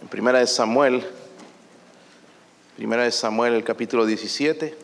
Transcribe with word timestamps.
En 0.00 0.06
Primera 0.08 0.38
de 0.38 0.46
Samuel, 0.46 1.04
Primera 2.76 3.02
de 3.02 3.10
Samuel, 3.10 3.54
el 3.54 3.64
capítulo 3.64 4.06
17. 4.06 4.78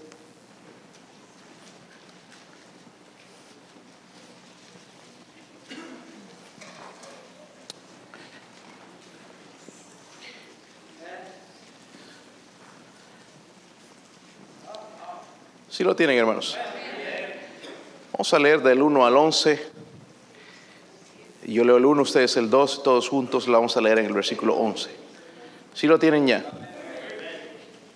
Si 15.70 15.84
lo 15.84 15.94
tienen, 15.94 16.18
hermanos. 16.18 16.58
Vamos 18.12 18.34
a 18.34 18.38
leer 18.40 18.60
del 18.62 18.82
1 18.82 19.06
al 19.06 19.16
11. 19.16 19.72
Yo 21.46 21.62
leo 21.62 21.76
el 21.76 21.84
1, 21.84 22.02
ustedes 22.02 22.36
el 22.36 22.50
2, 22.50 22.82
todos 22.82 23.08
juntos 23.08 23.46
la 23.46 23.58
vamos 23.58 23.76
a 23.76 23.80
leer 23.80 24.00
en 24.00 24.06
el 24.06 24.12
versículo 24.12 24.56
11. 24.56 25.04
Si 25.75 25.88
lo 25.88 25.98
tienen 25.98 26.27
ya. 26.29 26.44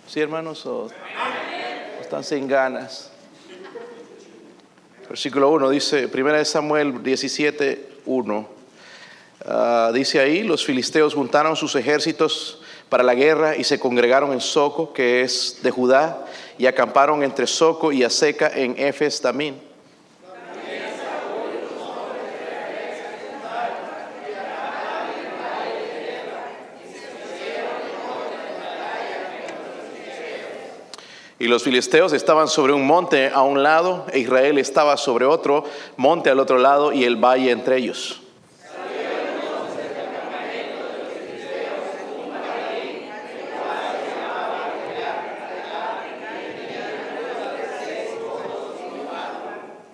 ¿Sí, 0.09 0.21
hermanos? 0.21 0.66
¿O 0.66 0.89
están 2.01 2.25
sin 2.25 2.48
ganas? 2.48 3.12
Versículo 5.09 5.48
1 5.51 5.71
dice, 5.71 6.09
primera 6.09 6.38
de 6.38 6.45
Samuel 6.45 7.05
17, 7.05 7.88
1. 8.05 8.49
Ah, 9.47 9.93
dice 9.95 10.19
ahí, 10.19 10.43
los 10.43 10.65
filisteos 10.65 11.15
juntaron 11.15 11.55
sus 11.55 11.77
ejércitos 11.77 12.61
para 12.88 13.05
la 13.05 13.15
guerra 13.15 13.57
y 13.57 13.62
se 13.62 13.79
congregaron 13.79 14.33
en 14.33 14.41
Soco, 14.41 14.93
que 14.93 15.23
es 15.23 15.60
de 15.63 15.71
Judá, 15.71 16.27
y 16.59 16.66
acamparon 16.66 17.23
entre 17.23 17.47
Soco 17.47 17.93
y 17.93 18.02
Aseca 18.02 18.51
en 18.52 18.74
Efes 18.77 19.21
también. 19.21 19.68
Y 31.41 31.47
los 31.47 31.63
filisteos 31.63 32.13
estaban 32.13 32.49
sobre 32.49 32.73
un 32.73 32.85
monte 32.85 33.31
a 33.33 33.43
un 33.43 33.63
lado, 33.63 34.07
e 34.13 34.19
Israel 34.19 34.59
estaba 34.59 34.97
sobre 34.97 35.25
otro 35.25 35.65
monte 35.97 36.31
al 36.31 36.41
otro 36.41 36.59
lado 36.59 36.93
y 36.93 37.05
el 37.05 37.17
valle 37.17 37.53
entre 37.53 37.77
ellos. 37.77 38.21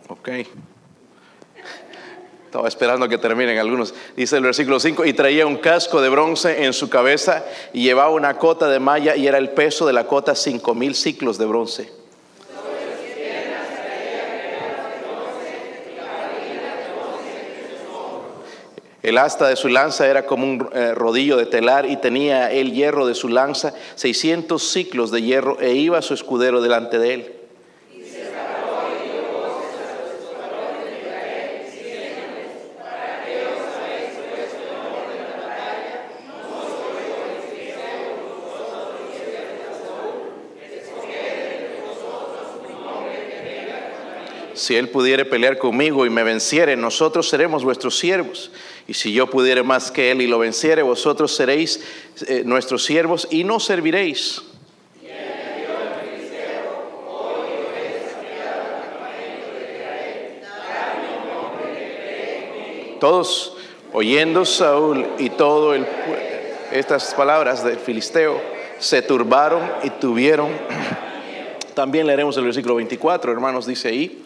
Ok. 0.09 0.74
Estaba 2.55 2.69
esperando 2.69 3.09
que 3.09 3.19
terminen 3.19 3.59
algunos. 3.59 3.93
Dice 4.17 4.37
el 4.37 4.45
versículo 4.45 4.79
5, 4.79 5.07
y 5.07 5.13
traía 5.13 5.45
un 5.45 5.57
casco 5.57 6.01
de 6.01 6.09
bronce 6.09 6.65
en 6.65 6.73
su 6.73 6.89
cabeza 6.89 7.45
y 7.73 7.83
llevaba 7.83 8.11
una 8.11 8.39
cota 8.39 8.69
de 8.69 8.79
malla 8.79 9.17
y 9.17 9.27
era 9.27 9.39
el 9.39 9.51
peso 9.51 9.89
de 9.89 9.93
la 9.93 10.07
cota 10.07 10.37
cinco 10.37 10.73
mil 10.73 10.95
ciclos 10.95 11.37
de 11.37 11.47
bronce. 11.47 11.91
El 19.03 19.19
asta 19.19 19.49
de 19.49 19.57
su 19.57 19.69
lanza 19.69 20.07
era 20.07 20.25
como 20.25 20.47
un 20.47 20.69
eh, 20.75 20.95
rodillo 20.95 21.37
de 21.37 21.47
telar 21.47 21.87
y 21.87 21.97
tenía 21.97 22.53
el 22.53 22.73
hierro 22.73 23.09
de 23.09 23.17
su 23.17 23.29
lanza, 23.29 23.75
600 23.97 24.63
ciclos 24.63 25.11
de 25.11 25.23
hierro, 25.23 25.61
e 25.61 25.73
iba 25.73 26.01
su 26.03 26.15
escudero 26.15 26.63
delante 26.63 27.01
de 27.01 27.15
él. 27.15 27.34
Si 44.65 44.77
él 44.77 44.89
pudiere 44.89 45.25
pelear 45.25 45.59
conmigo 45.59 46.07
y 46.07 46.11
me 46.11 46.25
venciere, 46.25 46.77
nosotros 46.77 47.29
seremos 47.29 47.65
vuestros 47.65 47.99
siervos. 47.99 48.51
Y 48.89 48.95
si 48.95 49.13
yo 49.13 49.29
pudiere 49.29 49.63
más 49.63 49.91
que 49.91 50.11
él 50.11 50.23
y 50.23 50.27
lo 50.27 50.39
venciere, 50.39 50.83
vosotros 50.83 51.35
seréis 51.35 51.81
eh, 52.27 52.43
nuestros 52.45 52.85
siervos 52.85 53.29
y 53.31 53.45
no 53.45 53.61
serviréis. 53.61 54.43
Todos 63.01 63.57
oyendo 63.93 64.47
Saúl 64.47 65.07
y 65.19 65.29
todo 65.29 65.75
el 65.75 65.87
estas 66.73 67.15
palabras 67.15 67.63
del 67.63 67.77
filisteo 67.77 68.41
se 68.79 69.03
turbaron 69.03 69.63
y 69.83 69.91
tuvieron 69.91 70.49
también 71.75 72.07
leeremos 72.07 72.37
el 72.37 72.45
versículo 72.45 72.77
24, 72.77 73.31
hermanos, 73.31 73.67
dice 73.67 73.89
ahí, 73.89 74.25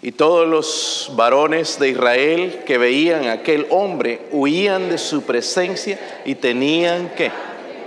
y 0.00 0.12
todos 0.12 0.46
los 0.46 1.10
varones 1.16 1.78
de 1.78 1.88
Israel 1.88 2.60
que 2.64 2.78
veían 2.78 3.26
a 3.26 3.32
aquel 3.32 3.66
hombre 3.70 4.28
huían 4.30 4.88
de 4.88 4.98
su 4.98 5.22
presencia 5.22 5.98
y 6.24 6.36
tenían 6.36 7.10
que, 7.10 7.32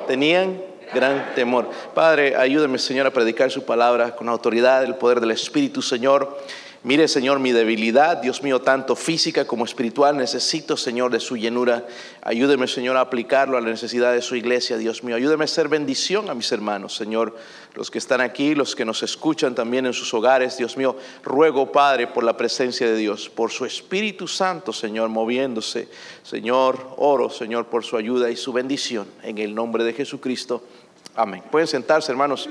tenían 0.07 0.61
gran 0.93 1.33
temor. 1.35 1.69
Padre, 1.93 2.35
ayúdame, 2.35 2.77
Señor, 2.77 3.07
a 3.07 3.11
predicar 3.11 3.49
su 3.49 3.63
palabra 3.63 4.15
con 4.15 4.27
autoridad, 4.27 4.83
el 4.83 4.95
poder 4.95 5.21
del 5.21 5.31
Espíritu, 5.31 5.81
Señor. 5.81 6.37
Mire, 6.83 7.07
Señor, 7.07 7.37
mi 7.37 7.51
debilidad, 7.51 8.17
Dios 8.17 8.41
mío, 8.41 8.59
tanto 8.61 8.95
física 8.95 9.45
como 9.45 9.65
espiritual, 9.65 10.17
necesito, 10.17 10.75
Señor, 10.75 11.11
de 11.11 11.19
su 11.19 11.37
llenura. 11.37 11.85
Ayúdeme, 12.23 12.67
Señor, 12.67 12.97
a 12.97 13.01
aplicarlo 13.01 13.55
a 13.55 13.61
la 13.61 13.69
necesidad 13.69 14.13
de 14.13 14.23
su 14.23 14.35
iglesia, 14.35 14.77
Dios 14.77 15.03
mío. 15.03 15.15
Ayúdeme 15.15 15.43
a 15.43 15.47
ser 15.47 15.67
bendición 15.67 16.27
a 16.31 16.33
mis 16.33 16.51
hermanos, 16.51 16.95
Señor, 16.95 17.37
los 17.75 17.91
que 17.91 17.99
están 17.99 18.19
aquí, 18.19 18.55
los 18.55 18.75
que 18.75 18.83
nos 18.83 19.03
escuchan 19.03 19.53
también 19.53 19.85
en 19.85 19.93
sus 19.93 20.11
hogares, 20.15 20.57
Dios 20.57 20.75
mío. 20.75 20.97
Ruego, 21.23 21.71
Padre, 21.71 22.07
por 22.07 22.23
la 22.23 22.35
presencia 22.35 22.87
de 22.87 22.95
Dios, 22.95 23.29
por 23.29 23.51
su 23.51 23.65
Espíritu 23.65 24.27
Santo, 24.27 24.73
Señor, 24.73 25.09
moviéndose. 25.09 25.87
Señor, 26.23 26.95
oro, 26.97 27.29
Señor, 27.29 27.67
por 27.67 27.83
su 27.83 27.95
ayuda 27.95 28.31
y 28.31 28.35
su 28.35 28.53
bendición. 28.53 29.05
En 29.21 29.37
el 29.37 29.53
nombre 29.53 29.83
de 29.83 29.93
Jesucristo. 29.93 30.63
Amén. 31.13 31.43
Pueden 31.51 31.67
sentarse, 31.67 32.11
hermanos. 32.11 32.49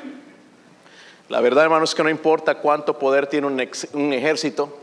La 1.31 1.41
verdad, 1.41 1.63
hermanos, 1.63 1.91
es 1.91 1.95
que 1.95 2.03
no 2.03 2.11
importa 2.11 2.57
cuánto 2.57 2.99
poder 2.99 3.29
tiene 3.29 3.47
un, 3.47 4.13
ejército, 4.13 4.77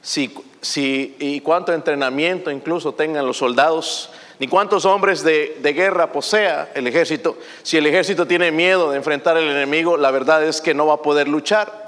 si, 0.00 0.34
si, 0.62 1.14
y 1.18 1.40
cuánto 1.40 1.74
entrenamiento 1.74 2.50
incluso 2.50 2.94
tengan 2.94 3.26
los 3.26 3.36
soldados, 3.36 4.10
ni 4.38 4.48
cuántos 4.48 4.86
hombres 4.86 5.22
de, 5.22 5.58
de, 5.60 5.72
guerra 5.74 6.10
posea 6.10 6.72
el 6.74 6.86
ejército, 6.86 7.36
si 7.62 7.76
el 7.76 7.86
ejército 7.86 8.26
tiene 8.26 8.50
miedo 8.50 8.90
de 8.90 8.96
enfrentar 8.96 9.36
al 9.36 9.44
enemigo, 9.44 9.98
la 9.98 10.10
verdad 10.10 10.42
es 10.42 10.62
que 10.62 10.72
no 10.72 10.86
va 10.86 10.94
a 10.94 11.02
poder 11.02 11.28
luchar. 11.28 11.81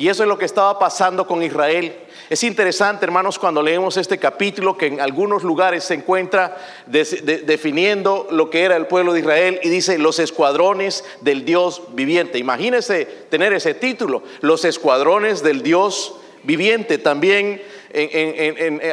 Y 0.00 0.08
eso 0.08 0.22
es 0.22 0.30
lo 0.30 0.38
que 0.38 0.46
estaba 0.46 0.78
pasando 0.78 1.26
con 1.26 1.42
Israel. 1.42 1.94
Es 2.30 2.42
interesante, 2.42 3.04
hermanos, 3.04 3.38
cuando 3.38 3.62
leemos 3.62 3.98
este 3.98 4.16
capítulo 4.16 4.74
que 4.74 4.86
en 4.86 4.98
algunos 4.98 5.42
lugares 5.42 5.84
se 5.84 5.92
encuentra 5.92 6.56
definiendo 6.86 8.26
lo 8.30 8.48
que 8.48 8.62
era 8.62 8.76
el 8.76 8.86
pueblo 8.86 9.12
de 9.12 9.20
Israel 9.20 9.60
y 9.62 9.68
dice 9.68 9.98
los 9.98 10.18
escuadrones 10.18 11.04
del 11.20 11.44
Dios 11.44 11.82
viviente. 11.92 12.38
Imagínense 12.38 13.04
tener 13.28 13.52
ese 13.52 13.74
título, 13.74 14.22
los 14.40 14.64
escuadrones 14.64 15.42
del 15.42 15.62
Dios 15.62 16.14
viviente. 16.44 16.96
También 16.96 17.60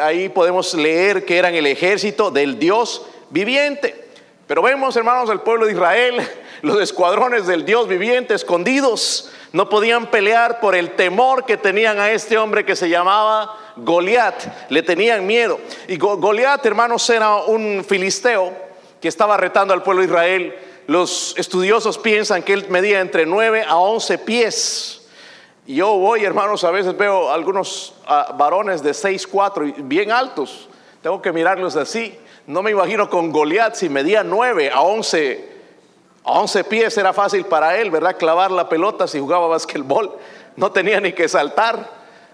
ahí 0.03 0.27
podemos 0.27 0.73
leer 0.73 1.23
que 1.23 1.37
eran 1.37 1.55
el 1.55 1.67
ejército 1.67 2.31
del 2.31 2.59
Dios 2.59 3.05
viviente. 3.29 4.09
Pero 4.45 4.61
vemos, 4.61 4.93
hermanos, 4.97 5.29
el 5.29 5.39
pueblo 5.39 5.67
de 5.67 5.71
Israel, 5.71 6.15
los 6.61 6.81
escuadrones 6.81 7.47
del 7.47 7.65
Dios 7.65 7.87
viviente 7.87 8.33
escondidos 8.33 9.31
no 9.53 9.69
podían 9.69 10.07
pelear 10.07 10.59
por 10.59 10.75
el 10.75 10.91
temor 10.95 11.45
que 11.45 11.57
tenían 11.57 11.99
a 11.99 12.11
este 12.11 12.37
hombre 12.37 12.65
que 12.65 12.75
se 12.75 12.89
llamaba 12.89 13.55
Goliat. 13.77 14.69
Le 14.69 14.83
tenían 14.83 15.25
miedo. 15.25 15.59
Y 15.87 15.97
Goliat, 15.97 16.65
hermanos, 16.65 17.09
era 17.09 17.37
un 17.37 17.85
filisteo 17.87 18.53
que 18.99 19.07
estaba 19.07 19.37
retando 19.37 19.73
al 19.73 19.83
pueblo 19.83 20.01
de 20.01 20.07
Israel. 20.07 20.55
Los 20.87 21.35
estudiosos 21.37 21.97
piensan 21.97 22.43
que 22.43 22.53
él 22.53 22.65
medía 22.69 22.99
entre 22.99 23.25
9 23.25 23.63
a 23.67 23.77
11 23.77 24.17
pies. 24.19 25.07
Yo 25.65 25.97
voy, 25.97 26.23
hermanos, 26.23 26.63
a 26.63 26.71
veces 26.71 26.97
veo 26.97 27.31
algunos 27.31 27.93
ah, 28.05 28.33
varones 28.37 28.81
de 28.83 28.93
6, 28.93 29.27
4, 29.27 29.73
bien 29.79 30.11
altos. 30.11 30.69
Tengo 31.01 31.21
que 31.21 31.31
mirarlos 31.31 31.75
así. 31.75 32.17
No 32.47 32.63
me 32.63 32.71
imagino 32.71 33.09
con 33.09 33.31
Goliat 33.31 33.75
si 33.75 33.89
medía 33.89 34.23
9 34.23 34.71
a 34.71 34.81
11 34.81 35.56
a 36.27 36.39
11 36.39 36.65
pies 36.65 36.97
era 36.97 37.13
fácil 37.13 37.45
para 37.45 37.77
él, 37.77 37.89
¿verdad? 37.89 38.17
Clavar 38.17 38.51
la 38.51 38.67
pelota 38.67 39.07
si 39.07 39.19
jugaba 39.19 39.47
basquetbol. 39.47 40.17
No 40.57 40.71
tenía 40.71 40.99
ni 40.99 41.13
que 41.13 41.29
saltar. 41.29 41.89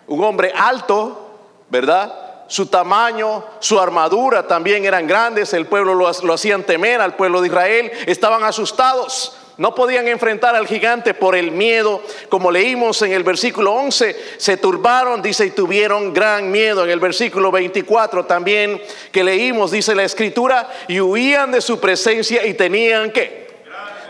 Un 0.07 0.24
hombre 0.24 0.51
alto, 0.56 1.30
¿verdad? 1.69 2.45
Su 2.48 2.66
tamaño, 2.66 3.44
su 3.60 3.80
armadura 3.80 4.48
también 4.48 4.86
eran 4.86 5.06
grandes. 5.06 5.54
El 5.54 5.68
pueblo 5.68 5.94
lo, 5.94 6.07
hacían 6.07 6.63
temer 6.63 7.01
al 7.01 7.16
pueblo 7.16 7.42
de 7.42 7.48
Israel. 7.48 7.92
Estaban 8.07 8.44
asustados. 8.44 9.38
No 9.57 9.75
podían 9.75 10.07
enfrentar 10.07 10.56
al 10.56 10.66
gigante 10.66 11.13
por 11.13 11.36
el 11.36 11.51
miedo, 11.51 12.01
como 12.30 12.50
leímos 12.50 13.00
en 13.04 13.12
el 13.12 13.22
versículo 13.22 13.72
11, 13.74 14.16
se 14.38 14.57
turbaron, 14.57 15.22
dice, 15.22 15.45
y 15.45 15.51
tuvieron 15.51 16.12
gran 16.12 16.50
miedo. 16.50 16.84
En 16.84 16.90
el 16.90 17.00
versículo 17.00 17.51
24 17.51 18.25
también 18.25 18.81
que 19.12 19.24
leímos, 19.24 19.69
dice 19.69 19.94
la 19.94 20.06
escritura, 20.06 20.68
y 20.88 21.00
huían 21.01 21.51
de 21.51 21.62
su 21.62 21.80
presencia 21.80 22.44
y 22.48 22.56
tenían 22.56 23.12
que, 23.12 23.43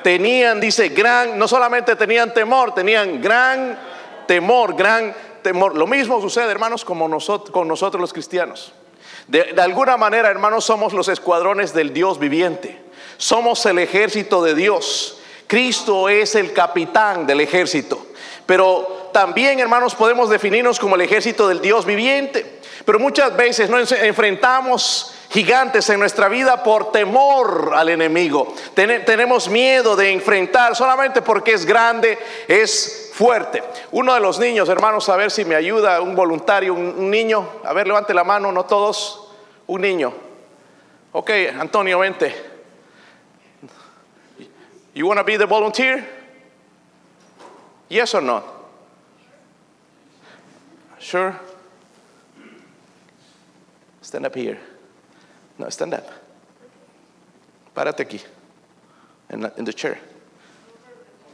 tenían, 0.04 0.60
dice, 0.60 0.90
gran, 0.90 1.40
no 1.40 1.48
solamente 1.48 1.96
tenían 1.96 2.34
temor, 2.34 2.76
tenían 2.76 3.22
gran 3.22 3.80
temor, 4.28 4.76
gran 4.76 5.16
temor. 5.42 5.76
Lo 5.76 5.88
mismo 5.88 6.22
sucede, 6.22 6.52
hermanos, 6.52 6.86
como 6.86 7.08
nosotros, 7.08 7.52
con 7.52 7.68
nosotros 7.68 8.00
los 8.02 8.14
cristianos. 8.14 8.74
De, 9.28 9.54
de 9.54 9.62
alguna 9.62 9.98
manera, 9.98 10.30
hermanos, 10.30 10.66
somos 10.66 10.94
los 10.94 11.08
escuadrones 11.08 11.74
del 11.74 11.94
Dios 11.94 12.20
viviente. 12.20 12.80
Somos 13.18 13.66
el 13.66 13.80
ejército 13.80 14.44
de 14.44 14.54
Dios. 14.54 15.20
Cristo 15.48 16.10
es 16.10 16.36
el 16.36 16.54
capitán 16.54 17.26
del 17.26 17.40
ejército. 17.42 18.06
Pero 18.46 19.10
también, 19.14 19.60
hermanos, 19.60 19.96
podemos 19.96 20.30
definirnos 20.30 20.80
como 20.80 20.96
el 20.96 21.02
ejército 21.02 21.48
del 21.48 21.62
Dios 21.62 21.86
viviente. 21.86 22.60
Pero 22.86 23.00
muchas 23.00 23.36
veces 23.36 23.70
no 23.70 23.80
enfrentamos 23.80 25.14
gigantes 25.34 25.90
en 25.90 26.00
nuestra 26.00 26.30
vida 26.30 26.62
por 26.62 26.92
temor 26.92 27.72
al 27.74 27.90
enemigo. 27.90 28.54
tenemos 28.76 29.50
miedo 29.50 29.96
de 29.96 30.12
enfrentar 30.12 30.76
solamente 30.76 31.24
porque 31.24 31.54
es 31.54 31.66
grande, 31.66 32.20
es 32.48 33.10
fuerte. 33.14 33.64
Uno 33.92 34.14
de 34.14 34.20
los 34.20 34.38
niños, 34.38 34.70
hermanos, 34.70 35.10
a 35.10 35.16
ver 35.16 35.32
si 35.32 35.44
me 35.44 35.56
ayuda, 35.56 36.02
un 36.02 36.16
voluntario, 36.16 36.76
un, 36.76 37.10
niño, 37.10 37.50
a 37.64 37.74
ver, 37.74 37.88
levante 37.88 38.14
la 38.14 38.24
mano, 38.24 38.52
no 38.52 38.66
todos, 38.66 39.32
un 39.66 39.82
niño. 39.82 40.14
Ok, 41.14 41.32
Antonio, 41.60 41.98
vente. 41.98 42.52
You 44.94 45.08
want 45.08 45.18
to 45.18 45.24
be 45.24 45.38
the 45.38 45.48
volunteer? 45.48 46.08
Yes 47.90 48.14
or 48.14 48.22
no? 48.22 48.44
Sure? 51.00 51.40
Stand 54.04 54.28
up 54.28 54.36
here. 54.36 54.60
No, 55.58 55.68
stand 55.70 55.94
up. 55.94 56.06
Párate 57.74 58.04
aquí. 58.04 58.22
In 59.30 59.42
the, 59.42 59.54
in 59.58 59.66
the 59.66 59.74
chair. 59.74 60.00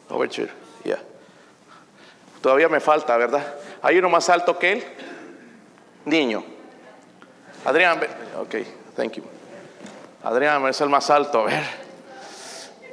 Over 0.10 0.28
chair. 0.28 0.50
Yeah. 0.84 1.00
Todavía 2.42 2.70
me 2.70 2.80
falta, 2.80 3.18
¿verdad? 3.18 3.46
¿Hay 3.82 3.98
uno 3.98 4.10
más 4.10 4.30
alto 4.30 4.58
que 4.58 4.72
él? 4.74 4.84
Niño. 6.06 6.44
Adrián, 7.66 8.00
ok, 8.40 8.56
thank 8.96 9.14
you. 9.14 9.24
Adrián 10.24 10.66
es 10.68 10.80
el 10.82 10.90
más 10.90 11.10
alto, 11.10 11.42
a 11.42 11.46
ver. 11.46 11.64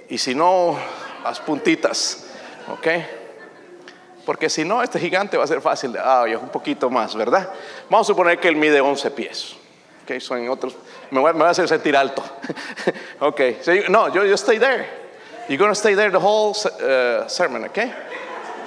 Y 0.08 0.18
si 0.18 0.34
no, 0.34 0.78
las 1.22 1.40
puntitas, 1.40 2.26
¿ok? 2.68 2.86
Porque 4.24 4.50
si 4.50 4.64
no, 4.64 4.82
este 4.82 4.98
gigante 4.98 5.36
va 5.36 5.44
a 5.44 5.46
ser 5.46 5.60
fácil 5.60 5.96
ah, 5.98 6.24
un 6.40 6.48
poquito 6.48 6.90
más, 6.90 7.14
¿verdad? 7.14 7.48
Vamos 7.88 8.08
a 8.08 8.12
suponer 8.12 8.38
que 8.40 8.48
él 8.48 8.56
mide 8.56 8.80
11 8.80 9.10
pies. 9.12 9.55
Ok, 10.06 10.20
son 10.20 10.48
otros, 10.48 10.76
me 11.10 11.18
voy, 11.18 11.32
a 11.42 11.50
hacer 11.50 11.66
sentir 11.66 11.96
alto. 11.96 12.22
ok, 13.20 13.40
no, 13.88 14.06
yo, 14.14 14.24
yo 14.24 14.36
stay 14.36 14.56
there. 14.56 14.86
You're 15.48 15.58
going 15.58 15.72
to 15.72 15.74
stay 15.74 15.94
there 15.94 16.10
the 16.10 16.20
whole 16.20 16.54
uh, 16.80 17.26
sermon, 17.26 17.64
okay? 17.64 17.92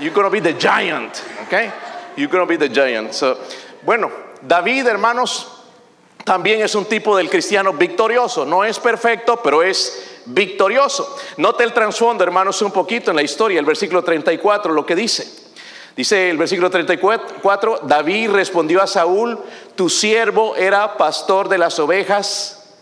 You're 0.01 0.13
going 0.13 0.25
to 0.25 0.29
be 0.29 0.41
the 0.41 0.51
giant, 0.51 1.23
okay? 1.43 1.71
You're 2.17 2.27
going 2.27 2.45
to 2.45 2.49
be 2.49 2.57
the 2.57 2.67
giant. 2.67 3.13
So, 3.13 3.37
bueno, 3.85 4.11
David, 4.45 4.87
hermanos, 4.87 5.47
también 6.25 6.61
es 6.61 6.75
un 6.75 6.83
tipo 6.83 7.15
del 7.15 7.29
cristiano 7.29 7.71
victorioso. 7.71 8.45
No 8.45 8.65
es 8.65 8.77
perfecto, 8.77 9.39
pero 9.41 9.63
es 9.63 10.21
victorioso. 10.25 11.17
Note 11.37 11.63
el 11.63 11.71
trasfondo, 11.71 12.25
hermanos, 12.25 12.61
un 12.61 12.71
poquito 12.71 13.11
en 13.11 13.15
la 13.15 13.23
historia, 13.23 13.61
el 13.61 13.65
versículo 13.65 14.03
34, 14.03 14.73
lo 14.73 14.85
que 14.85 14.95
dice. 14.95 15.48
Dice 15.95 16.29
el 16.29 16.37
versículo 16.37 16.69
34, 16.69 17.81
David 17.83 18.31
respondió 18.31 18.81
a 18.81 18.87
Saúl, 18.87 19.37
tu 19.75 19.89
siervo 19.89 20.55
era 20.55 20.97
pastor 20.97 21.49
de 21.49 21.57
las 21.57 21.77
ovejas. 21.79 22.77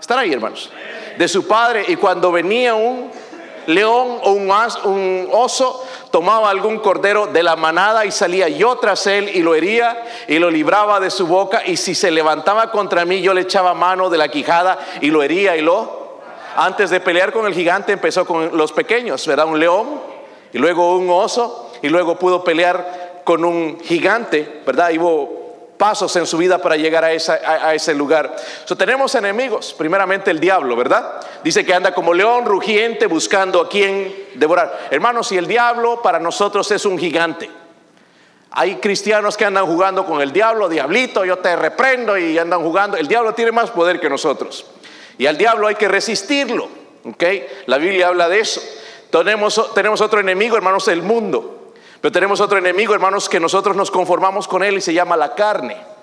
Están 0.00 0.18
ahí, 0.18 0.32
hermanos. 0.32 0.70
De 1.18 1.28
su 1.28 1.46
padre, 1.46 1.84
y 1.88 1.96
cuando 1.96 2.32
venía 2.32 2.74
un 2.74 3.10
león 3.66 4.18
o 4.22 4.32
un, 4.32 4.50
un 4.84 5.28
oso, 5.32 5.84
tomaba 6.10 6.50
algún 6.50 6.78
cordero 6.78 7.26
de 7.26 7.42
la 7.42 7.56
manada 7.56 8.04
y 8.04 8.10
salía 8.10 8.48
yo 8.48 8.76
tras 8.76 9.06
él 9.06 9.30
y 9.34 9.42
lo 9.42 9.54
hería 9.54 10.04
y 10.28 10.38
lo 10.38 10.50
libraba 10.50 11.00
de 11.00 11.10
su 11.10 11.26
boca, 11.26 11.62
y 11.64 11.76
si 11.76 11.94
se 11.94 12.10
levantaba 12.10 12.70
contra 12.70 13.04
mí, 13.04 13.20
yo 13.20 13.34
le 13.34 13.42
echaba 13.42 13.74
mano 13.74 14.10
de 14.10 14.18
la 14.18 14.28
quijada 14.28 14.78
y 15.00 15.10
lo 15.10 15.22
hería 15.22 15.56
y 15.56 15.62
lo 15.62 16.06
antes 16.56 16.88
de 16.88 17.00
pelear 17.00 17.32
con 17.32 17.46
el 17.46 17.52
gigante 17.52 17.92
empezó 17.92 18.24
con 18.24 18.56
los 18.56 18.72
pequeños, 18.72 19.26
¿verdad? 19.26 19.46
Un 19.46 19.60
león 19.60 20.00
y 20.54 20.58
luego 20.58 20.96
un 20.96 21.10
oso 21.10 21.65
y 21.82 21.88
luego 21.88 22.18
pudo 22.18 22.44
pelear 22.44 23.22
con 23.24 23.44
un 23.44 23.80
gigante, 23.80 24.62
¿verdad? 24.64 24.90
Y 24.90 24.98
hubo 24.98 25.46
pasos 25.76 26.14
en 26.16 26.26
su 26.26 26.38
vida 26.38 26.58
para 26.58 26.76
llegar 26.76 27.04
a, 27.04 27.74
ese 27.74 27.94
lugar. 27.94 28.34
So, 28.64 28.76
tenemos 28.76 29.14
enemigos, 29.14 29.74
primeramente 29.76 30.30
el 30.30 30.40
diablo, 30.40 30.76
¿verdad? 30.76 31.20
Dice 31.44 31.64
que 31.64 31.74
anda 31.74 31.94
como 31.94 32.14
león 32.14 32.44
rugiente 32.44 33.06
buscando 33.06 33.60
a 33.60 33.68
quien 33.68 34.14
devorar. 34.34 34.88
Hermanos, 34.90 35.30
y 35.32 35.36
el 35.36 35.46
diablo 35.46 36.00
para 36.02 36.18
nosotros 36.18 36.70
es 36.70 36.84
un 36.84 36.98
gigante. 36.98 37.50
Hay 38.52 38.76
cristianos 38.76 39.36
que 39.36 39.44
andan 39.44 39.66
jugando 39.66 40.06
con 40.06 40.20
el 40.22 40.32
diablo, 40.32 40.68
diablito, 40.68 41.24
yo 41.24 41.38
te 41.38 41.54
reprendo 41.56 42.16
y 42.16 42.38
andan 42.38 42.62
jugando. 42.62 42.96
El 42.96 43.06
diablo 43.06 43.34
tiene 43.34 43.52
más 43.52 43.70
poder 43.70 44.00
que 44.00 44.08
nosotros. 44.08 44.64
Y 45.18 45.26
al 45.26 45.36
diablo 45.36 45.66
hay 45.66 45.74
que 45.74 45.88
resistirlo. 45.88 46.68
¿ok? 47.04 47.24
La 47.66 47.78
Biblia 47.78 48.08
habla 48.08 48.28
de 48.28 48.40
eso. 48.40 48.62
Tenemos, 49.10 49.74
tenemos 49.74 50.00
otro 50.00 50.20
enemigo, 50.20 50.56
hermanos, 50.56 50.88
el 50.88 51.02
mundo. 51.02 51.55
Pero 52.06 52.12
tenemos 52.12 52.40
otro 52.40 52.56
enemigo, 52.56 52.94
hermanos, 52.94 53.28
que 53.28 53.40
nosotros 53.40 53.74
nos 53.74 53.90
conformamos 53.90 54.46
con 54.46 54.62
él 54.62 54.76
y 54.76 54.80
se 54.80 54.94
llama 54.94 55.16
la 55.16 55.34
carne. 55.34 55.95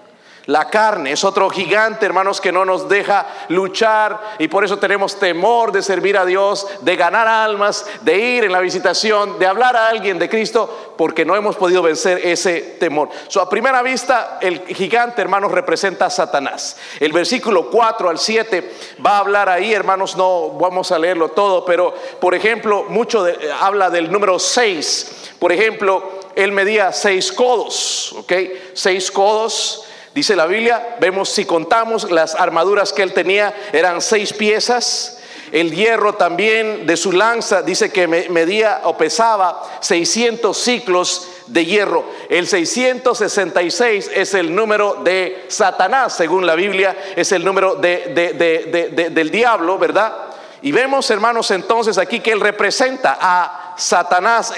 La 0.47 0.69
carne 0.69 1.13
es 1.13 1.23
otro 1.23 1.49
gigante, 1.49 2.05
hermanos, 2.05 2.41
que 2.41 2.51
no 2.51 2.65
nos 2.65 2.89
deja 2.89 3.25
luchar 3.47 4.35
y 4.39 4.49
por 4.49 4.65
eso 4.65 4.77
tenemos 4.77 5.17
temor 5.17 5.71
de 5.71 5.81
servir 5.81 6.17
a 6.17 6.25
Dios, 6.25 6.67
de 6.81 6.97
ganar 6.97 7.29
almas, 7.29 7.85
de 8.01 8.17
ir 8.17 8.43
en 8.43 8.51
la 8.51 8.59
visitación, 8.59 9.39
de 9.39 9.47
hablar 9.47 9.77
a 9.77 9.87
alguien 9.87 10.19
de 10.19 10.27
Cristo, 10.27 10.95
porque 10.97 11.23
no 11.23 11.37
hemos 11.37 11.55
podido 11.55 11.81
vencer 11.81 12.19
ese 12.25 12.75
temor. 12.77 13.09
So, 13.29 13.39
a 13.39 13.49
primera 13.49 13.81
vista, 13.81 14.37
el 14.41 14.59
gigante, 14.65 15.21
hermanos, 15.21 15.49
representa 15.49 16.07
a 16.07 16.09
Satanás. 16.09 16.75
El 16.99 17.13
versículo 17.13 17.69
4 17.69 18.09
al 18.09 18.19
7 18.19 18.73
va 19.05 19.11
a 19.11 19.19
hablar 19.19 19.47
ahí, 19.47 19.73
hermanos, 19.73 20.17
no 20.17 20.49
vamos 20.49 20.91
a 20.91 20.99
leerlo 20.99 21.29
todo, 21.29 21.63
pero 21.63 21.93
por 22.19 22.35
ejemplo, 22.35 22.85
mucho 22.89 23.25
habla 23.61 23.89
del 23.89 24.11
número 24.11 24.37
6. 24.39 25.35
Por 25.39 25.53
ejemplo, 25.53 26.19
él 26.35 26.51
medía 26.51 26.91
seis 26.91 27.31
codos, 27.31 28.13
¿ok? 28.17 28.33
Seis 28.73 29.11
codos 29.11 29.85
Dice 30.13 30.35
la 30.35 30.45
Biblia, 30.45 30.97
vemos 30.99 31.29
si 31.29 31.43
contamos 31.43 32.11
las 32.11 32.35
armaduras 32.35 32.93
que 32.93 33.01
él 33.01 33.13
tenía, 33.13 33.53
eran 33.71 33.99
seis 33.99 34.31
piezas. 34.31 35.17
El 35.51 35.71
hierro 35.71 36.13
también 36.13 36.85
de 36.85 36.97
su 36.97 37.11
lanza 37.11 37.61
dice 37.63 37.91
que 37.91 38.07
medía 38.07 38.81
o 38.83 38.95
pesaba 38.95 39.61
600 39.81 40.55
ciclos 40.55 41.27
de 41.47 41.65
hierro. 41.65 42.05
El 42.29 42.47
666 42.47 44.11
es 44.13 44.33
el 44.35 44.53
número 44.53 45.01
de 45.03 45.45
Satanás, 45.47 46.15
según 46.15 46.45
la 46.45 46.55
Biblia, 46.55 46.95
es 47.15 47.31
el 47.31 47.43
número 47.43 47.75
de, 47.75 49.09
del 49.11 49.31
diablo, 49.31 49.77
¿verdad? 49.77 50.13
Y 50.61 50.71
vemos, 50.71 51.09
hermanos, 51.09 51.51
entonces 51.51 51.97
aquí 51.97 52.19
que 52.19 52.31
él 52.31 52.39
representa 52.39 53.17
a 53.19 53.75
Satanás 53.77 54.53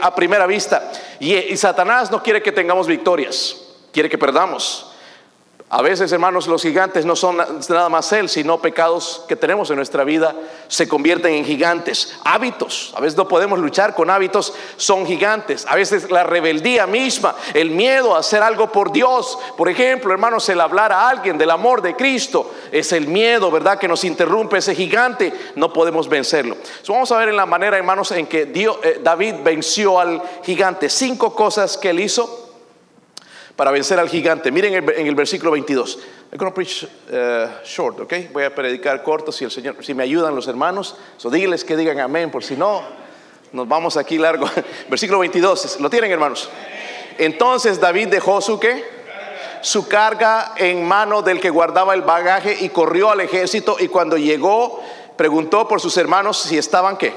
a 0.00 0.14
primera 0.14 0.46
vista. 0.46 0.90
y 1.18 1.56
Satanás 1.56 2.10
no 2.10 2.22
quiere 2.22 2.42
que 2.42 2.52
tengamos 2.52 2.86
victorias, 2.86 3.56
quiere 3.92 4.08
que 4.08 4.18
perdamos. 4.18 4.89
A 5.72 5.82
veces, 5.82 6.10
hermanos, 6.10 6.48
los 6.48 6.62
gigantes 6.62 7.06
no 7.06 7.14
son 7.14 7.36
nada 7.36 7.88
más 7.88 8.12
él, 8.12 8.28
sino 8.28 8.58
pecados 8.60 9.24
que 9.28 9.36
tenemos 9.36 9.70
en 9.70 9.76
nuestra 9.76 10.02
vida 10.02 10.34
se 10.66 10.88
convierten 10.88 11.32
en 11.32 11.44
gigantes. 11.44 12.18
Hábitos, 12.24 12.92
a 12.96 13.00
veces 13.00 13.16
no 13.16 13.28
podemos 13.28 13.56
luchar 13.56 13.94
con 13.94 14.10
hábitos, 14.10 14.52
son 14.76 15.06
gigantes. 15.06 15.64
A 15.68 15.76
veces 15.76 16.10
la 16.10 16.24
rebeldía 16.24 16.88
misma, 16.88 17.36
el 17.54 17.70
miedo 17.70 18.16
a 18.16 18.18
hacer 18.18 18.42
algo 18.42 18.72
por 18.72 18.90
Dios. 18.90 19.38
Por 19.56 19.68
ejemplo, 19.68 20.12
hermanos, 20.12 20.48
el 20.48 20.60
hablar 20.60 20.90
a 20.90 21.08
alguien 21.08 21.38
del 21.38 21.52
amor 21.52 21.82
de 21.82 21.94
Cristo 21.94 22.50
es 22.72 22.90
el 22.90 23.06
miedo, 23.06 23.48
¿verdad? 23.52 23.78
Que 23.78 23.86
nos 23.86 24.02
interrumpe 24.02 24.58
ese 24.58 24.74
gigante, 24.74 25.32
no 25.54 25.72
podemos 25.72 26.08
vencerlo. 26.08 26.56
vamos 26.88 27.12
a 27.12 27.18
ver 27.18 27.28
en 27.28 27.36
la 27.36 27.46
manera, 27.46 27.76
hermanos, 27.76 28.10
en 28.10 28.26
que 28.26 28.42
eh, 28.42 29.00
David 29.04 29.36
venció 29.44 30.00
al 30.00 30.20
gigante. 30.42 30.88
Cinco 30.88 31.32
cosas 31.32 31.76
que 31.76 31.90
él 31.90 32.00
hizo 32.00 32.39
para 33.60 33.72
vencer 33.72 34.00
al 34.00 34.08
gigante. 34.08 34.50
Miren 34.50 34.72
en 34.72 35.06
el, 35.06 35.14
versículo 35.14 35.50
22. 35.50 35.98
I'm 36.32 36.38
going 36.38 36.50
preach 36.50 36.84
uh, 37.12 37.62
short. 37.62 38.10
Voy 38.32 38.44
a 38.44 38.54
predicar 38.54 39.02
corto 39.02 39.30
si 39.30 39.44
el 39.44 39.50
Señor, 39.50 39.76
si 39.84 39.92
me 39.92 40.02
ayudan 40.02 40.34
los 40.34 40.48
hermanos. 40.48 40.96
So 41.18 41.28
díganles 41.28 41.62
que 41.62 41.76
digan 41.76 42.00
amén, 42.00 42.30
por 42.30 42.42
si 42.42 42.56
no, 42.56 42.82
nos 43.52 43.68
vamos 43.68 43.98
aquí 43.98 44.16
largo. 44.16 44.48
versículo 44.88 45.18
22. 45.18 45.78
¿Lo 45.78 45.90
tienen, 45.90 46.10
hermanos? 46.10 46.48
Entonces 47.18 47.78
David 47.78 48.08
dejó 48.08 48.40
su 48.40 48.58
qué? 48.58 48.82
Su 49.60 49.86
carga 49.86 50.54
en 50.56 50.82
mano 50.82 51.20
del 51.20 51.38
que 51.38 51.50
guardaba 51.50 51.92
el 51.92 52.00
bagaje 52.00 52.56
y 52.60 52.70
corrió 52.70 53.10
al 53.10 53.20
ejército 53.20 53.76
y 53.78 53.88
cuando 53.88 54.16
llegó 54.16 54.82
preguntó 55.18 55.68
por 55.68 55.82
sus 55.82 55.98
hermanos 55.98 56.38
si 56.38 56.56
estaban 56.56 56.96
qué? 56.96 57.12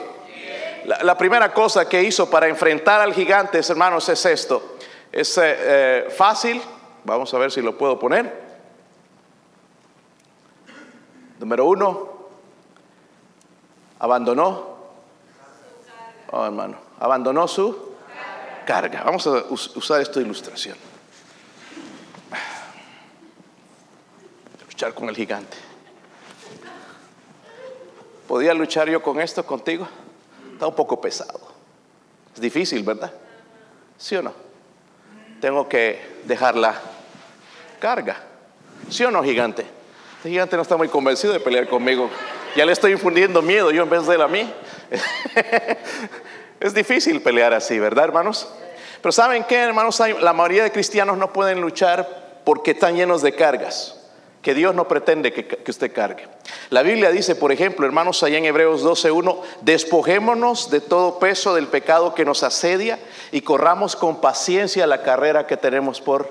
La, 1.04 1.18
primera 1.18 1.54
cosa 1.54 1.88
que 1.88 2.04
hizo 2.04 2.30
para 2.30 2.50
enfrentar 2.50 3.00
al 3.00 3.14
gigante, 3.14 3.62
hermanos, 3.70 4.10
es 4.10 4.26
esto. 4.26 4.73
Es 5.14 5.38
eh, 5.38 5.42
eh, 5.46 6.08
fácil, 6.10 6.60
vamos 7.04 7.32
a 7.36 7.38
ver 7.38 7.52
si 7.52 7.62
lo 7.62 7.78
puedo 7.78 8.00
poner. 8.00 8.42
Número 11.38 11.66
uno, 11.66 12.10
abandonó, 14.00 14.76
oh 16.32 16.46
hermano, 16.46 16.78
abandonó 17.00 17.48
su 17.48 17.94
carga. 18.66 19.04
Vamos 19.04 19.28
a 19.28 19.44
usar 19.52 20.02
esta 20.02 20.20
ilustración. 20.20 20.78
Luchar 24.66 24.96
con 24.96 25.10
el 25.10 25.16
gigante. 25.16 25.58
¿Podía 28.28 28.56
luchar 28.56 28.90
yo 28.90 29.04
con 29.04 29.22
esto 29.22 29.46
contigo? 29.46 29.88
Está 30.54 30.66
un 30.66 30.76
poco 30.76 31.00
pesado. 31.00 31.40
Es 32.34 32.42
difícil, 32.42 32.82
¿verdad? 32.82 33.14
¿Sí 33.96 34.16
o 34.16 34.24
no? 34.24 34.43
Tengo 35.44 35.68
que 35.68 36.00
dejar 36.24 36.56
la 36.56 36.74
carga. 37.82 38.16
¿Sí 38.90 39.04
o 39.04 39.12
no, 39.12 39.22
gigante? 39.22 39.66
Este 40.16 40.30
gigante 40.30 40.56
no 40.56 40.62
está 40.62 40.78
muy 40.78 40.88
convencido 40.88 41.34
de 41.34 41.42
pelear 41.42 41.68
conmigo. 41.68 42.10
Ya 42.56 42.66
le 42.66 42.72
estoy 42.72 42.94
infundiendo 42.94 43.42
miedo 43.42 43.70
yo 43.70 43.84
en 43.84 43.90
vez 43.90 44.08
de 44.08 44.16
él 44.16 44.22
a 44.22 44.30
mí. 44.30 44.50
es 46.62 46.74
difícil 46.74 47.22
pelear 47.22 47.54
así, 47.54 47.78
¿verdad, 47.78 48.06
hermanos? 48.06 48.54
Pero 49.02 49.12
¿saben 49.12 49.44
qué, 49.44 49.58
hermanos? 49.58 50.02
La 50.22 50.32
mayoría 50.32 50.64
de 50.64 50.72
cristianos 50.72 51.18
no 51.18 51.34
pueden 51.34 51.60
luchar 51.60 52.42
porque 52.46 52.72
están 52.72 52.96
llenos 52.96 53.22
de 53.22 53.36
cargas 53.36 54.02
que 54.44 54.54
Dios 54.54 54.76
no 54.76 54.88
pretende 54.88 55.32
que, 55.32 55.72
usted 55.72 55.92
cargue. 55.94 56.28
La 56.70 56.84
Biblia 56.84 57.10
dice, 57.10 57.34
por 57.34 57.52
ejemplo, 57.52 57.86
hermanos, 57.86 58.22
allá 58.22 58.38
en 58.38 58.46
Hebreos 58.46 58.84
12.1, 58.84 59.40
despojémonos 59.62 60.70
de 60.70 60.82
todo 60.82 61.18
peso 61.18 61.56
del 61.56 61.68
pecado 61.68 62.14
que 62.14 62.26
nos 62.26 62.44
asedia 62.44 63.00
y 63.32 63.42
corramos 63.42 63.96
con 63.96 64.20
paciencia 64.20 64.86
la 64.86 65.02
carrera 65.02 65.48
que 65.48 65.56
tenemos 65.56 66.02
por 66.02 66.30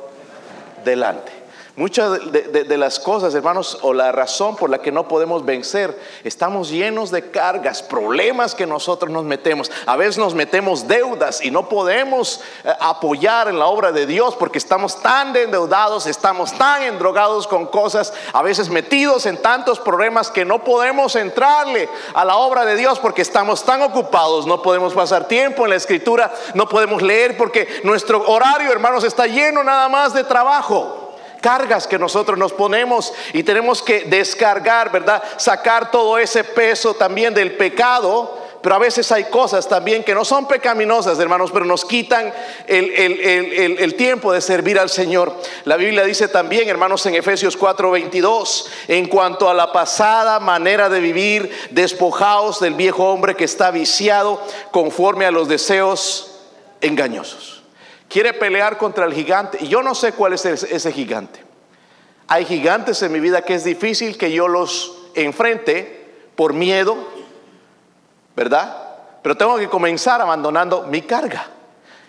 delante. 0.84 1.41
Muchas 1.74 2.30
de, 2.30 2.76
las 2.76 3.00
cosas, 3.00 3.34
hermanos, 3.34 3.78
o 3.80 3.94
la 3.94 4.12
razón 4.12 4.56
por 4.56 4.68
la 4.68 4.82
que 4.82 4.92
no 4.92 5.08
podemos 5.08 5.42
vencer, 5.42 5.98
estamos 6.22 6.68
llenos 6.68 7.10
de 7.10 7.30
cargas, 7.30 7.82
problemas 7.82 8.54
que 8.54 8.66
nosotros 8.66 9.10
nos 9.10 9.24
metemos. 9.24 9.70
A 9.86 9.96
veces 9.96 10.18
nos 10.18 10.34
metemos 10.34 10.86
deudas 10.86 11.42
y 11.42 11.50
no 11.50 11.70
podemos 11.70 12.42
eh, 12.64 12.72
apoyar 12.78 13.48
en 13.48 13.58
la 13.58 13.68
obra 13.68 13.90
de 13.90 14.04
Dios 14.04 14.36
porque 14.36 14.58
estamos 14.58 15.00
tan 15.00 15.34
endeudados, 15.34 16.06
estamos 16.06 16.52
tan 16.58 16.82
endrogados 16.82 17.46
con 17.46 17.64
cosas, 17.64 18.12
a 18.34 18.42
veces 18.42 18.68
metidos 18.68 19.24
en 19.24 19.38
tantos 19.38 19.80
problemas 19.80 20.30
que 20.30 20.44
no 20.44 20.62
podemos 20.64 21.16
entrarle 21.16 21.88
a 22.12 22.26
la 22.26 22.36
obra 22.36 22.66
de 22.66 22.76
Dios 22.76 22.98
porque 22.98 23.22
estamos 23.22 23.64
tan 23.64 23.80
ocupados, 23.80 24.46
no 24.46 24.60
podemos 24.60 24.92
pasar 24.92 25.26
tiempo 25.26 25.64
en 25.64 25.70
la 25.70 25.76
escritura, 25.76 26.34
no 26.52 26.68
podemos 26.68 27.00
leer 27.00 27.38
porque 27.38 27.80
nuestro 27.82 28.28
horario, 28.30 28.70
hermanos, 28.70 29.04
está 29.04 29.26
lleno 29.26 29.64
nada 29.64 29.88
más 29.88 30.12
de 30.12 30.22
trabajo 30.24 31.01
cargas 31.42 31.86
que 31.86 31.98
nosotros 31.98 32.38
nos 32.38 32.54
ponemos 32.54 33.12
y 33.34 33.42
tenemos 33.42 33.82
que 33.82 34.04
descargar, 34.04 34.90
¿verdad? 34.90 35.22
Sacar 35.36 35.90
todo 35.90 36.16
ese 36.16 36.44
peso 36.44 36.94
también 36.94 37.34
del 37.34 37.56
pecado. 37.56 38.38
Pero 38.62 38.76
a 38.76 38.78
veces 38.78 39.10
hay 39.10 39.24
cosas 39.24 39.68
también 39.68 40.04
que 40.04 40.14
no 40.14 40.24
son 40.24 40.46
pecaminosas, 40.46 41.18
hermanos, 41.18 41.50
pero 41.52 41.64
nos 41.64 41.84
quitan 41.84 42.32
el, 42.68 43.94
tiempo 43.96 44.32
de 44.32 44.40
servir 44.40 44.78
al 44.78 44.88
Señor. 44.88 45.34
La 45.64 45.76
Biblia 45.76 46.04
dice 46.04 46.28
también, 46.28 46.68
hermanos, 46.68 47.04
en 47.06 47.16
Efesios 47.16 47.58
4:22, 47.58 48.68
en 48.86 49.08
cuanto 49.08 49.50
a 49.50 49.54
la 49.54 49.72
pasada 49.72 50.38
manera 50.38 50.88
de 50.88 51.00
vivir, 51.00 51.50
despojaos 51.70 52.60
del 52.60 52.74
viejo 52.74 53.10
hombre 53.10 53.34
que 53.34 53.44
está 53.44 53.72
viciado 53.72 54.40
conforme 54.70 55.26
a 55.26 55.32
los 55.32 55.48
deseos 55.48 56.38
engañosos 56.80 57.51
quiere 58.12 58.34
pelear 58.34 58.76
contra 58.76 59.06
el 59.06 59.14
gigante. 59.14 59.58
Y 59.60 59.68
yo 59.68 59.82
no 59.82 59.94
sé 59.94 60.12
cuál 60.12 60.34
es 60.34 60.44
ese 60.44 60.92
gigante. 60.92 61.42
Hay 62.28 62.44
gigantes 62.44 63.02
en 63.02 63.10
mi 63.10 63.20
vida 63.20 63.42
que 63.42 63.54
es 63.54 63.64
difícil 63.64 64.18
que 64.18 64.30
yo 64.30 64.48
los 64.48 64.98
enfrente 65.14 66.04
por 66.36 66.52
miedo, 66.52 66.96
¿verdad? 68.36 68.76
Pero 69.22 69.36
tengo 69.36 69.56
que 69.56 69.68
comenzar 69.68 70.20
abandonando 70.20 70.82
mi 70.84 71.02
carga 71.02 71.48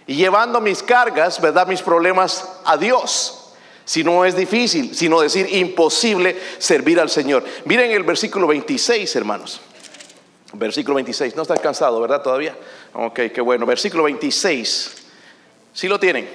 y 0.06 0.16
llevando 0.16 0.60
mis 0.60 0.84
cargas, 0.84 1.40
¿verdad? 1.40 1.68
Mis 1.68 1.82
problemas 1.82 2.50
a 2.66 2.76
Dios. 2.76 3.54
Si 3.86 4.04
no 4.04 4.24
es 4.26 4.36
difícil, 4.36 4.96
sino 4.96 5.22
decir 5.22 5.48
imposible 5.54 6.38
servir 6.58 7.00
al 7.00 7.10
Señor. 7.10 7.44
Miren 7.66 7.92
el 7.92 8.04
versículo 8.04 8.48
26, 8.48 9.16
hermanos. 9.16 9.62
Versículo 10.54 10.96
26. 10.96 11.36
No 11.36 11.42
está 11.42 11.58
cansado, 11.58 12.00
¿verdad? 12.00 12.22
Todavía. 12.22 12.56
Ok, 12.94 13.20
qué 13.34 13.42
bueno. 13.42 13.66
Versículo 13.66 14.04
26. 14.04 15.03
¿Sí 15.74 15.88
lo 15.88 16.00
tienen? 16.00 16.30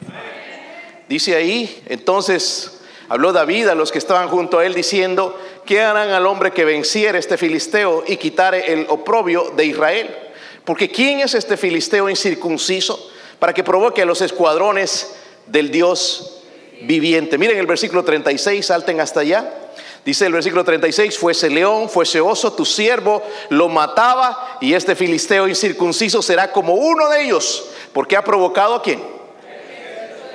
Dice 1.09 1.37
ahí, 1.37 1.85
entonces 1.87 2.81
habló 3.09 3.33
David 3.33 3.69
a 3.69 3.77
los 3.77 3.93
que 3.93 3.99
estaban 3.99 4.29
junto 4.29 4.59
a 4.59 4.67
él 4.67 4.75
diciendo, 4.75 5.39
¿qué 5.65 5.81
harán 5.81 6.11
al 6.11 6.27
hombre 6.27 6.51
que 6.51 6.65
venciere 6.65 7.21
este 7.21 7.39
filisteo 7.39 8.03
y 8.05 8.17
quitare 8.17 8.73
el 8.73 8.87
oprobio 8.89 9.53
de 9.57 9.65
Israel? 9.65 10.15
Porque 10.65 10.91
¿quién 10.91 11.21
es 11.21 11.35
este 11.35 11.57
filisteo 11.57 12.11
incircunciso 12.11 13.13
para 13.39 13.55
que 13.55 13.63
provoque 13.63 14.03
a 14.03 14.07
los 14.07 14.21
escuadrones 14.23 15.15
del 15.47 15.71
Dios 15.71 16.43
viviente? 16.83 17.39
Miren 17.39 17.59
el 17.59 17.67
versículo 17.67 18.03
36, 18.05 18.67
salten 18.67 19.01
hasta 19.01 19.21
allá. 19.21 19.55
Dice 20.05 20.27
el 20.27 20.33
versículo 20.33 20.65
36, 20.65 21.17
fuese 21.17 21.49
león, 21.49 21.89
fuese 21.89 22.21
oso, 22.21 22.53
tu 22.55 22.65
siervo 22.65 23.23
lo 23.51 23.69
mataba 23.69 24.59
y 24.61 24.75
este 24.75 24.97
filisteo 24.97 25.47
incircunciso 25.47 26.23
será 26.23 26.51
como 26.51 26.75
uno 26.75 27.09
de 27.09 27.23
ellos, 27.23 27.67
porque 27.93 28.17
ha 28.17 28.25
provocado 28.25 28.75
a 28.75 28.83
quién? 28.83 29.18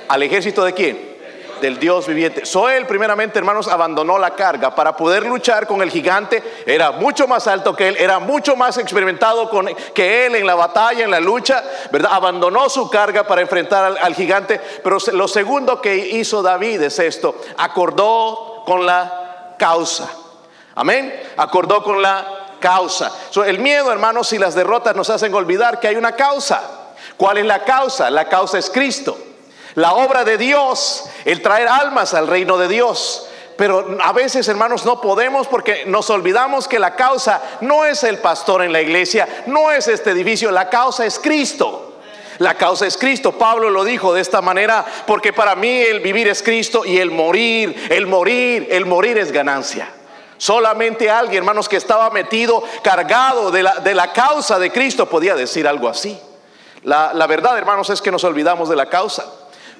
¿Al 0.08 0.22
ejército 0.22 0.64
de 0.64 0.74
quién? 0.74 1.14
Del 1.60 1.78
Dios 1.78 2.06
viviente. 2.06 2.44
Soel, 2.44 2.84
primeramente, 2.86 3.38
hermanos, 3.38 3.68
abandonó 3.68 4.18
la 4.18 4.34
carga 4.34 4.74
para 4.74 4.96
poder 4.96 5.24
luchar 5.24 5.66
con 5.66 5.80
el 5.80 5.90
gigante. 5.90 6.42
Era 6.66 6.90
mucho 6.90 7.26
más 7.26 7.46
alto 7.46 7.74
que 7.74 7.88
él, 7.88 7.96
era 7.98 8.18
mucho 8.18 8.54
más 8.54 8.76
experimentado 8.76 9.48
que 9.94 10.26
él 10.26 10.34
en 10.34 10.46
la 10.46 10.56
batalla, 10.56 11.04
en 11.04 11.10
la 11.10 11.20
lucha, 11.20 11.64
¿verdad? 11.90 12.10
Abandonó 12.12 12.68
su 12.68 12.90
carga 12.90 13.24
para 13.24 13.40
enfrentar 13.40 13.84
al, 13.84 13.98
al 13.98 14.14
gigante. 14.14 14.60
Pero 14.82 14.98
lo 15.12 15.26
segundo 15.26 15.80
que 15.80 15.96
hizo 15.96 16.42
David 16.42 16.82
es 16.82 16.98
esto: 16.98 17.40
acordó 17.56 18.62
con 18.66 18.84
la 18.84 19.54
causa. 19.58 20.10
Amén. 20.74 21.14
Acordó 21.36 21.82
con 21.82 22.02
la 22.02 22.56
causa. 22.60 23.12
el 23.46 23.58
miedo, 23.58 23.90
hermanos, 23.90 24.32
y 24.32 24.38
las 24.38 24.54
derrotas 24.54 24.96
nos 24.96 25.08
hacen 25.08 25.32
olvidar 25.32 25.80
que 25.80 25.88
hay 25.88 25.96
una 25.96 26.12
causa. 26.12 26.90
¿Cuál 27.16 27.38
es 27.38 27.46
la 27.46 27.64
causa? 27.64 28.10
La 28.10 28.28
causa 28.28 28.58
es 28.58 28.68
Cristo 28.68 29.16
la 29.74 29.94
obra 29.94 30.24
de 30.24 30.38
Dios, 30.38 31.04
el 31.24 31.42
traer 31.42 31.68
almas 31.68 32.14
al 32.14 32.28
reino 32.28 32.58
de 32.58 32.68
Dios. 32.68 33.28
Pero 33.56 33.98
a 34.02 34.12
veces, 34.12 34.48
hermanos, 34.48 34.84
no 34.84 35.00
podemos 35.00 35.46
porque 35.46 35.84
nos 35.86 36.10
olvidamos 36.10 36.66
que 36.66 36.78
la 36.78 36.96
causa 36.96 37.40
no 37.60 37.84
es 37.84 38.02
el 38.02 38.18
pastor 38.18 38.62
en 38.62 38.72
la 38.72 38.82
iglesia, 38.82 39.44
no 39.46 39.70
es 39.70 39.86
este 39.86 40.10
edificio, 40.10 40.50
la 40.50 40.68
causa 40.68 41.06
es 41.06 41.18
Cristo. 41.18 41.92
La 42.38 42.54
causa 42.54 42.84
es 42.86 42.96
Cristo. 42.96 43.32
Pablo 43.38 43.70
lo 43.70 43.84
dijo 43.84 44.12
de 44.12 44.20
esta 44.20 44.42
manera, 44.42 44.84
porque 45.06 45.32
para 45.32 45.54
mí 45.54 45.82
el 45.82 46.00
vivir 46.00 46.26
es 46.26 46.42
Cristo 46.42 46.84
y 46.84 46.98
el 46.98 47.12
morir, 47.12 47.88
el 47.90 48.08
morir, 48.08 48.66
el 48.70 48.86
morir 48.86 49.18
es 49.18 49.30
ganancia. 49.30 49.88
Solamente 50.36 51.08
alguien, 51.08 51.44
hermanos, 51.44 51.68
que 51.68 51.76
estaba 51.76 52.10
metido, 52.10 52.64
cargado 52.82 53.52
de 53.52 53.62
la, 53.62 53.76
de 53.76 53.94
la 53.94 54.12
causa 54.12 54.58
de 54.58 54.72
Cristo, 54.72 55.08
podía 55.08 55.36
decir 55.36 55.68
algo 55.68 55.88
así. 55.88 56.18
La, 56.82 57.12
la 57.14 57.28
verdad, 57.28 57.56
hermanos, 57.56 57.88
es 57.90 58.02
que 58.02 58.10
nos 58.10 58.24
olvidamos 58.24 58.68
de 58.68 58.74
la 58.74 58.86
causa. 58.86 59.24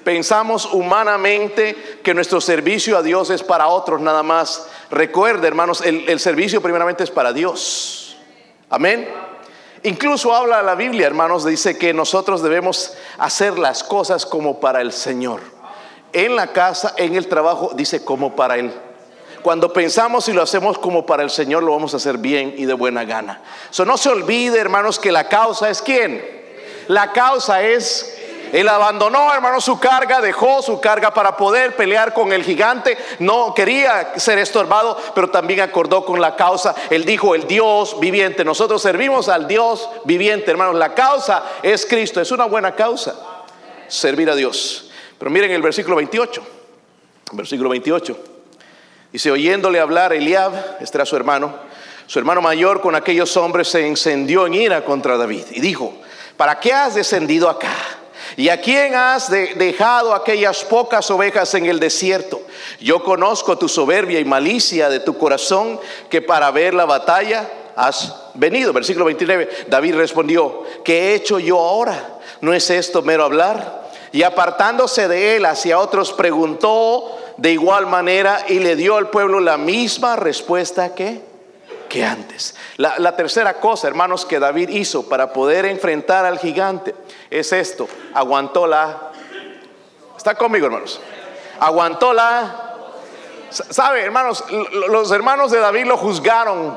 Pensamos 0.05 0.67
humanamente 0.67 1.99
que 2.03 2.13
nuestro 2.13 2.41
servicio 2.41 2.99
a 2.99 3.03
Dios 3.03 3.31
es 3.31 3.43
para 3.43 3.69
otros 3.69 4.03
nada 4.03 4.23
más. 4.23 4.69
Recuerde, 4.91 5.49
hermanos, 5.49 5.81
el, 5.81 6.21
servicio 6.21 6.61
primeramente 6.61 7.03
es 7.05 7.11
para 7.11 7.33
Dios. 7.33 8.17
Amén. 8.69 9.09
Incluso 9.83 10.35
habla 10.35 10.63
la 10.63 10.75
Biblia, 10.75 11.07
hermanos, 11.07 11.45
dice 11.45 11.79
que 11.79 11.95
nosotros 11.95 12.43
debemos 12.43 12.93
hacer 13.19 13.59
las 13.59 13.83
cosas 13.83 14.27
como 14.27 14.61
para 14.61 14.83
el 14.83 14.93
Señor. 14.93 15.41
En 16.13 16.37
la 16.37 16.49
casa, 16.49 16.95
en 16.99 17.17
el 17.17 17.27
trabajo, 17.27 17.73
dice 17.75 18.05
como 18.05 18.37
para 18.37 18.57
Él. 18.57 18.73
Cuando 19.43 19.73
pensamos 19.73 20.29
y 20.29 20.33
lo 20.33 20.43
hacemos 20.43 20.79
como 20.79 21.05
para 21.05 21.23
el 21.23 21.31
Señor, 21.31 21.63
lo 21.63 21.73
vamos 21.73 21.95
a 21.95 21.97
hacer 21.97 22.19
bien 22.19 22.55
y 22.57 22.67
de 22.67 22.75
buena 22.75 23.05
gana. 23.05 23.43
So, 23.71 23.85
no 23.85 23.97
se 23.97 24.11
olvide, 24.11 24.59
hermanos, 24.59 24.99
que 24.99 25.13
la 25.13 25.29
causa 25.29 25.69
es 25.69 25.83
quién. 25.83 26.45
La 26.89 27.13
causa 27.13 27.63
es 27.63 28.15
él 28.55 28.69
abandonó, 28.69 29.35
hermano, 29.35 29.61
su 29.61 29.81
carga, 29.81 30.21
dejó 30.21 30.63
su 30.63 30.81
carga 30.81 31.13
para 31.13 31.37
poder 31.37 31.75
pelear 31.75 32.15
con 32.15 32.33
el 32.33 32.45
gigante. 32.45 32.97
No 33.19 33.53
quería 33.53 34.17
ser 34.17 34.39
estorbado, 34.39 34.97
pero 35.13 35.29
también 35.29 35.59
acordó 35.59 36.05
con 36.05 36.21
la 36.21 36.37
causa. 36.37 36.73
Él 36.89 37.05
dijo, 37.05 37.35
el 37.35 37.49
Dios 37.49 37.99
viviente. 37.99 38.45
Nosotros 38.45 38.81
servimos 38.81 39.29
al 39.29 39.49
Dios 39.49 39.91
viviente, 40.05 40.53
hermanos. 40.53 40.77
La 40.77 40.95
causa 40.95 41.43
es 41.65 41.85
Cristo. 41.85 42.21
Es 42.21 42.31
una 42.31 42.45
buena 42.45 42.77
causa 42.77 43.17
servir 43.89 44.31
a 44.31 44.37
Dios. 44.37 44.89
Pero 45.19 45.33
miren 45.33 45.51
el 45.51 45.61
versículo 45.61 45.97
28. 45.97 46.41
Versículo 47.33 47.71
28. 47.71 48.17
Dice, 49.11 49.33
oyéndole 49.33 49.81
hablar 49.81 50.13
Eliab, 50.13 50.77
este 50.81 50.97
era 50.99 51.05
su 51.05 51.17
hermano, 51.17 51.53
Su 52.07 52.21
hermano 52.21 52.41
mayor 52.41 52.81
con 52.81 52.95
aquellos 52.95 53.37
hombres 53.37 53.67
se 53.67 53.85
encendió 53.85 54.47
en 54.47 54.55
ira 54.55 54.85
contra 54.85 55.17
David 55.17 55.47
y 55.51 55.61
dijo, 55.61 55.93
¿para 56.37 56.61
qué 56.61 56.73
has 56.73 56.95
descendido 56.95 57.51
acá? 57.51 57.75
¿Y 58.37 58.49
a 58.49 58.61
quién 58.61 58.95
has 58.95 59.31
dejado 59.31 60.15
aquellas 60.15 60.65
pocas 60.65 61.11
ovejas 61.11 61.55
en 61.55 61.67
el 61.67 61.79
desierto? 61.79 62.41
Yo 62.81 63.03
conozco 63.03 63.59
tu 63.59 63.69
soberbia 63.69 64.21
y 64.21 64.25
malicia 64.25 64.89
de 64.89 65.01
tu 65.01 65.17
corazón 65.17 65.81
que 66.09 66.23
para 66.23 66.51
ver 66.51 66.75
la 66.75 66.85
batalla 66.85 67.49
has 67.77 68.15
venido. 68.35 68.73
Versículo 68.73 69.05
29, 69.07 69.67
David 69.69 69.97
respondió, 69.97 70.63
¿qué 70.85 70.99
he 70.99 71.15
hecho 71.15 71.39
yo 71.39 71.59
ahora? 71.59 72.19
¿No 72.41 72.53
es 72.53 72.71
esto 72.71 73.03
mero 73.03 73.25
hablar? 73.25 73.85
Y 74.13 74.23
apartándose 74.23 75.09
de 75.09 75.37
él 75.37 75.45
hacia 75.45 75.79
otros, 75.79 76.13
preguntó 76.13 77.19
de 77.37 77.53
igual 77.53 77.87
manera 77.87 78.45
y 78.49 78.61
le 78.61 78.77
dio 78.77 78.97
al 78.97 79.11
pueblo 79.11 79.41
la 79.41 79.57
misma 79.57 80.17
respuesta 80.17 80.95
que, 80.95 81.21
que 81.95 82.05
antes. 82.05 82.57
La, 82.77 83.15
tercera 83.15 83.61
cosa, 83.61 83.87
hermanos, 83.87 84.27
que 84.27 84.41
David 84.41 84.69
hizo 84.71 85.09
para 85.09 85.33
poder 85.33 85.65
enfrentar 85.65 86.25
al 86.25 86.41
gigante 86.41 86.93
es 87.31 87.53
esto, 87.53 87.87
aguantó 88.13 88.67
la... 88.67 89.13
¿Está 90.17 90.35
conmigo, 90.35 90.67
hermanos? 90.67 91.01
Aguantó 91.61 92.13
la... 92.13 92.73
¿Sabe, 93.51 94.03
hermanos? 94.03 94.45
Los 94.89 95.13
hermanos 95.13 95.53
de 95.53 95.61
David 95.61 95.85
lo 95.85 95.97
juzgaron, 95.97 96.77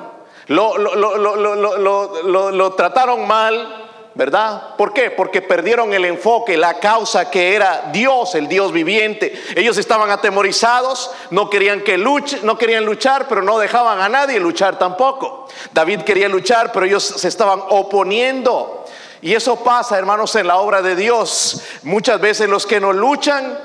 lo, 0.49 0.77
lo, 0.77 2.51
lo 2.51 2.73
trataron 2.73 3.27
mal, 3.27 3.76
¿verdad? 4.17 4.75
¿Por 4.77 4.93
qué? 4.93 5.11
Porque 5.11 5.43
perdieron 5.43 5.93
el 5.93 6.03
enfoque, 6.03 6.57
la 6.57 6.79
causa 6.79 7.29
que 7.29 7.53
era 7.53 7.91
Dios, 7.93 8.33
el 8.33 8.47
Dios 8.47 8.71
viviente. 8.71 9.39
Ellos 9.55 9.77
estaban 9.77 10.09
atemorizados, 10.09 11.11
no 11.29 11.51
querían 11.51 11.81
que 11.81 11.99
luche, 11.99 12.39
no 12.41 12.57
querían 12.57 12.83
luchar, 12.83 13.27
pero 13.27 13.43
no 13.43 13.59
dejaban 13.59 14.01
a 14.01 14.09
nadie 14.09 14.39
luchar 14.39 14.79
tampoco. 14.79 15.47
David 15.71 16.01
quería 16.01 16.27
luchar, 16.27 16.71
pero 16.71 16.87
ellos 16.87 17.03
se 17.03 17.27
estaban 17.27 17.61
oponiendo. 17.69 18.85
Y 19.21 19.35
eso 19.35 19.57
pasa, 19.57 19.99
hermanos, 19.99 20.35
en 20.35 20.47
la 20.47 20.57
obra 20.57 20.81
de 20.81 20.95
Dios. 20.95 21.61
Muchas 21.83 22.19
veces 22.19 22.49
los 22.49 22.65
que 22.65 22.79
no 22.79 22.93
luchan 22.93 23.55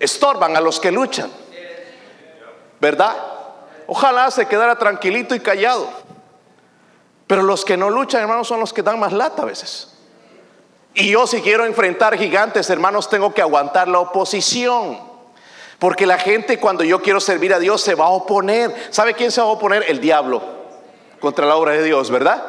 estorban 0.00 0.56
a 0.56 0.60
los 0.60 0.80
que 0.80 0.90
luchan. 0.90 1.30
¿Verdad? 2.80 3.16
Ojalá 3.86 4.28
se 4.32 4.46
quedara 4.46 4.76
tranquilito 4.76 5.36
y 5.36 5.40
callado. 5.40 5.88
Pero 7.28 7.44
los 7.44 7.64
que 7.64 7.76
no 7.76 7.90
luchan, 7.90 8.22
hermanos, 8.22 8.48
son 8.48 8.58
los 8.58 8.72
que 8.72 8.82
dan 8.82 8.98
más 8.98 9.12
lata 9.12 9.42
a 9.42 9.44
veces. 9.44 9.99
Y 10.94 11.10
yo 11.10 11.26
si 11.26 11.40
quiero 11.40 11.64
enfrentar 11.64 12.16
gigantes, 12.18 12.68
hermanos, 12.70 13.08
tengo 13.08 13.32
que 13.32 13.42
aguantar 13.42 13.88
la 13.88 14.00
oposición. 14.00 14.98
Porque 15.78 16.04
la 16.06 16.18
gente 16.18 16.58
cuando 16.58 16.84
yo 16.84 17.00
quiero 17.00 17.20
servir 17.20 17.54
a 17.54 17.58
Dios 17.58 17.80
se 17.80 17.94
va 17.94 18.06
a 18.06 18.10
oponer. 18.10 18.74
¿Sabe 18.90 19.14
quién 19.14 19.30
se 19.30 19.40
va 19.40 19.46
a 19.46 19.50
oponer? 19.50 19.84
El 19.88 20.00
diablo 20.00 20.42
contra 21.20 21.46
la 21.46 21.56
obra 21.56 21.72
de 21.72 21.82
Dios, 21.82 22.10
¿verdad? 22.10 22.42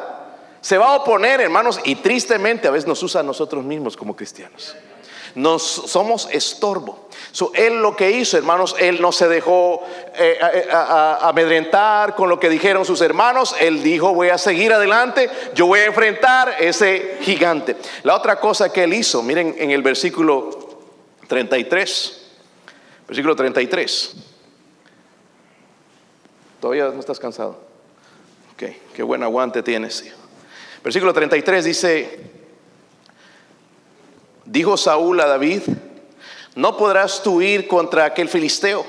Se 0.60 0.78
va 0.78 0.88
a 0.88 0.96
oponer, 0.96 1.40
hermanos, 1.40 1.80
y 1.84 1.96
tristemente 1.96 2.68
a 2.68 2.70
veces 2.70 2.86
nos 2.86 3.02
usa 3.02 3.20
a 3.20 3.24
nosotros 3.24 3.64
mismos 3.64 3.96
como 3.96 4.14
cristianos. 4.14 4.76
Nos 5.34 5.62
somos 5.62 6.28
estorbo. 6.30 7.08
él 7.54 7.80
lo 7.80 7.96
que 7.96 8.10
hizo, 8.10 8.36
hermanos, 8.36 8.76
él 8.78 9.00
no 9.00 9.12
se 9.12 9.28
dejó 9.28 9.82
eh, 10.14 10.38
amedrentar 11.20 12.14
con 12.14 12.28
lo 12.28 12.38
que 12.38 12.50
dijeron 12.50 12.84
sus 12.84 13.00
hermanos. 13.00 13.54
Él 13.58 13.82
dijo, 13.82 14.12
voy 14.14 14.28
a 14.28 14.38
seguir 14.38 14.72
adelante, 14.72 15.30
yo 15.54 15.66
voy 15.66 15.80
a 15.80 15.86
enfrentar 15.86 16.56
ese 16.58 17.18
gigante. 17.22 17.76
La 18.02 18.16
otra 18.16 18.38
cosa 18.38 18.72
que 18.72 18.84
él 18.84 18.92
hizo, 18.92 19.22
miren 19.22 19.54
en 19.58 19.70
el 19.70 19.82
versículo 19.82 20.50
33, 21.28 22.30
versículo 23.08 23.34
33. 23.34 24.16
Todavía 26.60 26.88
no 26.88 27.00
estás 27.00 27.18
cansado. 27.18 27.58
Ok, 28.52 28.64
qué 28.94 29.02
buen 29.02 29.22
aguante 29.22 29.62
tienes. 29.62 30.04
Versículo 30.84 31.12
33 31.12 31.64
dice, 31.64 32.31
dijo 34.52 34.76
Saúl 34.76 35.18
a 35.20 35.26
David, 35.26 35.62
no 36.54 36.76
podrás 36.76 37.22
tú 37.22 37.40
ir 37.40 37.66
contra 37.66 38.04
aquel 38.04 38.28
filisteo, 38.28 38.84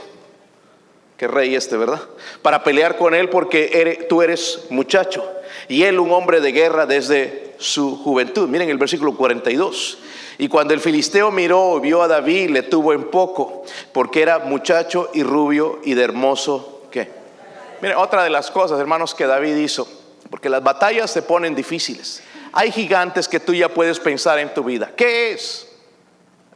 que 1.17 1.27
rey 1.27 1.55
este, 1.55 1.77
¿verdad? 1.77 2.01
Para 2.41 2.63
pelear 2.63 2.97
con 2.97 3.15
él 3.15 3.29
porque 3.29 4.05
tú 4.09 4.21
eres 4.21 4.65
muchacho 4.69 5.25
y 5.69 5.83
él 5.83 5.99
un 5.99 6.11
hombre 6.11 6.41
de 6.41 6.51
guerra 6.51 6.85
desde 6.85 7.55
su 7.57 7.95
juventud. 7.95 8.49
Miren 8.49 8.69
el 8.69 8.77
versículo 8.77 9.15
42. 9.15 9.99
Y 10.37 10.49
cuando 10.49 10.73
el 10.73 10.81
filisteo 10.81 11.31
miró, 11.31 11.79
vio 11.79 12.01
a 12.01 12.07
David, 12.07 12.49
le 12.49 12.63
tuvo 12.63 12.91
en 12.91 13.05
poco, 13.05 13.63
porque 13.93 14.21
era 14.21 14.39
muchacho 14.39 15.09
y 15.13 15.23
rubio 15.23 15.79
y 15.85 15.93
de 15.93 16.03
hermoso, 16.03 16.81
¿qué? 16.91 17.07
Miren, 17.81 17.97
otra 17.97 18.23
de 18.23 18.29
las 18.29 18.51
cosas, 18.51 18.79
hermanos, 18.79 19.13
que 19.13 19.27
David 19.27 19.55
hizo 19.57 19.87
porque 20.33 20.49
las 20.49 20.63
batallas 20.63 21.11
se 21.11 21.21
ponen 21.21 21.53
difíciles. 21.53 22.23
Hay 22.53 22.71
gigantes 22.71 23.27
que 23.27 23.39
tú 23.39 23.53
ya 23.53 23.67
puedes 23.67 23.99
pensar 23.99 24.37
en 24.39 24.53
tu 24.53 24.63
vida. 24.63 24.91
¿Qué 24.95 25.31
es? 25.31 25.67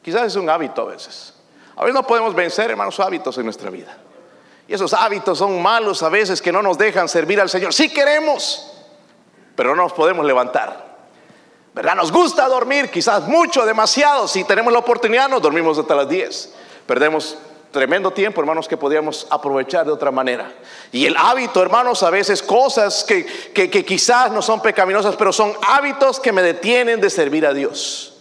Quizás 0.01 0.27
es 0.27 0.35
un 0.35 0.49
hábito 0.49 0.83
a 0.83 0.85
veces. 0.85 1.33
A 1.75 1.81
veces 1.81 1.95
no 1.95 2.05
podemos 2.05 2.33
vencer, 2.33 2.69
hermanos, 2.69 2.99
hábitos 2.99 3.37
en 3.37 3.45
nuestra 3.45 3.69
vida. 3.69 3.97
Y 4.67 4.73
esos 4.73 4.93
hábitos 4.93 5.39
son 5.39 5.61
malos 5.61 6.03
a 6.03 6.09
veces 6.09 6.41
que 6.41 6.51
no 6.51 6.61
nos 6.61 6.77
dejan 6.77 7.09
servir 7.09 7.41
al 7.41 7.49
Señor. 7.49 7.73
Sí 7.73 7.89
queremos, 7.89 8.71
pero 9.55 9.75
no 9.75 9.83
nos 9.83 9.93
podemos 9.93 10.25
levantar. 10.25 10.85
¿Verdad? 11.73 11.95
Nos 11.95 12.11
gusta 12.11 12.47
dormir, 12.47 12.89
quizás 12.89 13.27
mucho, 13.27 13.65
demasiado. 13.65 14.27
Si 14.27 14.43
tenemos 14.43 14.73
la 14.73 14.79
oportunidad, 14.79 15.29
nos 15.29 15.41
dormimos 15.41 15.77
hasta 15.77 15.95
las 15.95 16.09
10. 16.09 16.53
Perdemos 16.85 17.37
Tremendo 17.71 18.11
tiempo, 18.11 18.39
hermanos, 18.39 18.67
que 18.67 18.77
podíamos 18.77 19.27
aprovechar 19.29 19.85
de 19.85 19.91
otra 19.91 20.09
manera. 20.09 20.51
Y 20.91 21.05
el 21.05 21.17
hábito, 21.17 21.61
hermanos, 21.61 22.01
a 22.01 22.09
veces 22.09 22.41
cosas 22.41 23.03
que, 23.03 23.25
que, 23.53 23.85
quizás 23.85 24.31
no 24.31 24.41
son 24.41 24.61
pecaminosas, 24.61 25.15
pero 25.17 25.33
son 25.33 25.53
hábitos 25.67 26.19
que 26.19 26.31
me 26.31 26.41
detienen 26.41 27.01
de 27.01 27.09
servir 27.09 27.45
a 27.45 27.53
Dios. 27.53 28.15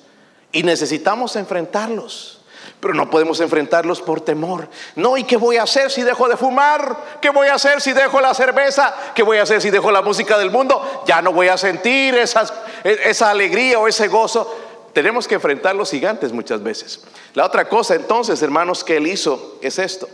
Y 0.51 0.65
necesitamos 0.65 1.37
enfrentarlos. 1.37 2.41
Pero 2.81 2.93
no 2.93 3.09
podemos 3.09 3.41
enfrentarlos 3.41 4.03
por 4.03 4.21
temor. 4.21 4.69
No, 4.97 5.17
¿y 5.17 5.25
qué 5.25 5.37
voy 5.37 5.57
a 5.57 5.63
hacer 5.63 5.91
si 5.91 6.03
dejo 6.03 6.29
de 6.29 6.37
fumar? 6.37 6.97
¿Qué 7.23 7.31
voy 7.31 7.47
a 7.47 7.55
hacer 7.55 7.81
si 7.81 7.93
dejo 7.93 8.21
la 8.21 8.35
cerveza? 8.35 8.95
¿Qué 9.15 9.23
voy 9.23 9.39
a 9.39 9.45
hacer 9.45 9.63
si 9.63 9.71
dejo 9.71 9.91
la 9.91 10.03
música 10.03 10.37
del 10.39 10.51
mundo? 10.51 11.05
Ya 11.07 11.23
no 11.23 11.33
voy 11.33 11.49
a 11.49 11.57
sentir 11.57 12.15
esas, 12.17 12.53
esa 12.85 13.31
alegría 13.31 13.79
o 13.79 13.89
ese 13.89 14.09
gozo 14.09 14.55
tenemos 14.97 15.29
que 15.29 15.35
enfrentar 15.35 15.77
los 15.77 15.91
gigantes 15.91 16.33
muchas 16.33 16.63
veces. 16.63 17.03
La 17.37 17.45
otra 17.45 17.69
cosa 17.69 17.95
entonces, 17.95 18.41
hermanos, 18.41 18.83
que 18.83 18.97
él 18.97 19.07
hizo 19.07 19.59
es 19.61 19.79
esto. 19.79 20.09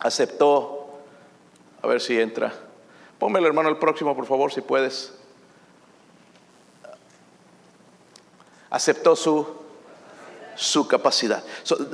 Aceptó, 0.00 0.90
a 1.80 1.86
ver 1.86 2.00
si 2.00 2.20
entra. 2.20 2.52
Pónmelo 3.20 3.46
hermano 3.46 3.68
el 3.68 3.76
próximo, 3.76 4.16
por 4.16 4.26
favor, 4.26 4.52
si 4.52 4.60
puedes. 4.60 5.14
Aceptó 8.70 9.14
su, 9.14 9.46
su 10.56 10.88
capacidad. 10.88 11.44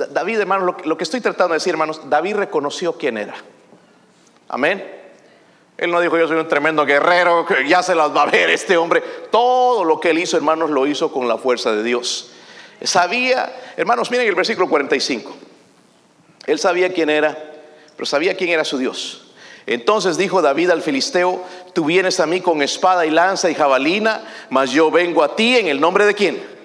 David, 0.09 0.39
hermano, 0.39 0.65
lo, 0.65 0.77
lo 0.83 0.97
que 0.97 1.03
estoy 1.03 1.21
tratando 1.21 1.53
de 1.53 1.57
decir, 1.57 1.73
hermanos, 1.73 2.01
David 2.09 2.37
reconoció 2.37 2.93
quién 2.93 3.19
era. 3.19 3.35
Amén. 4.47 4.83
Él 5.77 5.91
no 5.91 6.01
dijo, 6.01 6.17
yo 6.17 6.27
soy 6.27 6.37
un 6.37 6.47
tremendo 6.47 6.87
guerrero, 6.87 7.45
que 7.45 7.69
ya 7.69 7.83
se 7.83 7.93
las 7.93 8.15
va 8.15 8.23
a 8.23 8.31
ver 8.31 8.49
este 8.49 8.77
hombre. 8.77 9.03
Todo 9.29 9.83
lo 9.83 9.99
que 9.99 10.09
él 10.09 10.17
hizo, 10.17 10.37
hermanos, 10.37 10.71
lo 10.71 10.87
hizo 10.87 11.11
con 11.11 11.27
la 11.27 11.37
fuerza 11.37 11.71
de 11.71 11.83
Dios. 11.83 12.31
Sabía, 12.83 13.53
hermanos, 13.75 14.09
miren 14.11 14.27
el 14.27 14.35
versículo 14.35 14.69
45. 14.69 15.35
Él 16.45 16.59
sabía 16.59 16.93
quién 16.93 17.09
era, 17.09 17.37
pero 17.95 18.05
sabía 18.05 18.35
quién 18.35 18.49
era 18.51 18.63
su 18.63 18.77
Dios. 18.77 19.25
Entonces 19.65 20.17
dijo 20.17 20.41
David 20.41 20.71
al 20.71 20.81
filisteo, 20.81 21.43
tú 21.73 21.85
vienes 21.85 22.19
a 22.19 22.25
mí 22.25 22.41
con 22.41 22.61
espada 22.61 23.05
y 23.05 23.11
lanza 23.11 23.49
y 23.49 23.55
jabalina, 23.55 24.23
mas 24.49 24.71
yo 24.71 24.89
vengo 24.89 25.23
a 25.23 25.35
ti 25.35 25.57
en 25.57 25.67
el 25.67 25.79
nombre 25.79 26.05
de 26.05 26.15
quién? 26.15 26.59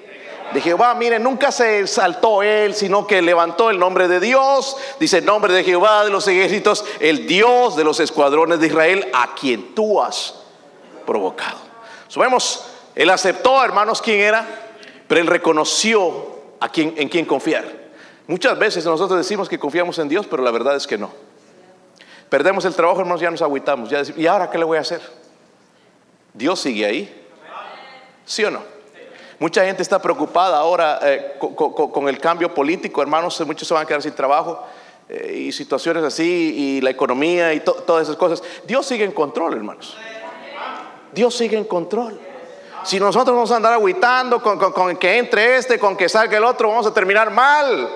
de 0.55 0.61
Jehová. 0.61 0.95
Miren, 0.95 1.23
nunca 1.23 1.53
se 1.53 1.87
saltó 1.87 2.43
él, 2.43 2.75
sino 2.75 3.07
que 3.07 3.21
levantó 3.21 3.71
el 3.71 3.79
nombre 3.79 4.09
de 4.09 4.21
Dios. 4.21 4.77
Dice 5.01 5.19
el 5.19 5.25
nombre 5.25 5.53
de 5.53 5.65
Jehová 5.65 6.05
de 6.05 6.11
los 6.11 6.27
ejércitos, 6.29 6.85
el 7.01 7.27
Dios 7.27 7.77
de 7.77 7.85
los 7.85 8.01
escuadrones 8.01 8.61
de 8.61 8.69
Israel, 8.69 9.11
a 9.13 9.35
quien 9.35 9.75
tú 9.75 10.01
has 10.01 10.35
provocado. 11.05 11.59
Sabemos, 12.09 12.65
él 12.95 13.11
aceptó, 13.11 13.63
hermanos, 13.65 14.01
quién 14.01 14.21
era, 14.21 14.47
pero 15.15 15.23
él 15.23 15.29
reconoció 15.29 16.41
en 16.75 17.09
quién 17.09 17.25
confiar. 17.25 17.65
Muchas 18.27 18.59
veces 18.59 18.85
nosotros 18.85 19.17
decimos 19.17 19.49
que 19.49 19.61
confiamos 19.61 19.97
en 20.01 20.09
Dios, 20.09 20.27
pero 20.27 20.43
la 20.43 20.51
verdad 20.51 20.75
es 20.75 20.89
que 20.89 20.99
no. 20.99 21.09
Perdemos 22.29 22.65
el 22.65 22.75
trabajo, 22.75 22.99
hermanos, 22.99 23.21
ya 23.21 23.31
nos 23.31 23.41
agüitamos. 23.41 23.91
¿y 24.17 24.27
ahora 24.27 24.51
qué 24.51 24.59
le 24.59 24.65
voy 24.65 24.77
a 24.77 24.81
hacer? 24.81 25.01
Dios 26.33 26.59
sigue 26.59 26.85
ahí. 26.85 27.27
¿Sí 28.25 28.43
o 28.43 28.51
no? 28.51 28.61
Mucha 29.39 29.65
gente 29.65 29.83
está 29.83 30.03
preocupada 30.03 30.59
ahora 30.59 30.99
eh, 31.05 31.37
con, 31.39 32.09
el 32.09 32.19
cambio 32.19 32.53
político, 32.53 33.01
hermanos, 33.01 33.41
muchos 33.47 33.69
se 33.69 33.73
van 33.73 33.85
a 33.85 33.87
quedar 33.87 34.03
sin 34.03 34.15
trabajo 34.17 34.67
eh, 35.09 35.45
y 35.47 35.53
situaciones 35.53 36.03
así, 36.03 36.25
y 36.57 36.81
la 36.81 36.91
economía 36.91 37.55
y 37.55 37.61
todas 37.61 38.03
esas 38.03 38.17
cosas. 38.17 38.43
Dios 38.67 38.85
sigue 38.85 39.05
en 39.05 39.13
control, 39.13 39.55
hermanos. 39.55 39.97
Dios 41.13 41.37
sigue 41.37 41.57
en 41.57 41.67
control. 41.67 42.19
Si 42.85 43.01
nosotros 43.01 43.35
vamos 43.35 43.51
a 43.51 43.57
andar 43.57 43.73
aguitando 43.73 44.43
con, 44.43 44.97
que 44.97 45.19
entre 45.19 45.57
este, 45.57 45.79
con 45.79 45.97
que 45.97 46.09
salga 46.09 46.37
el 46.37 46.45
otro, 46.45 46.69
vamos 46.69 46.87
a 46.87 46.95
terminar 46.95 47.31
mal. 47.31 47.89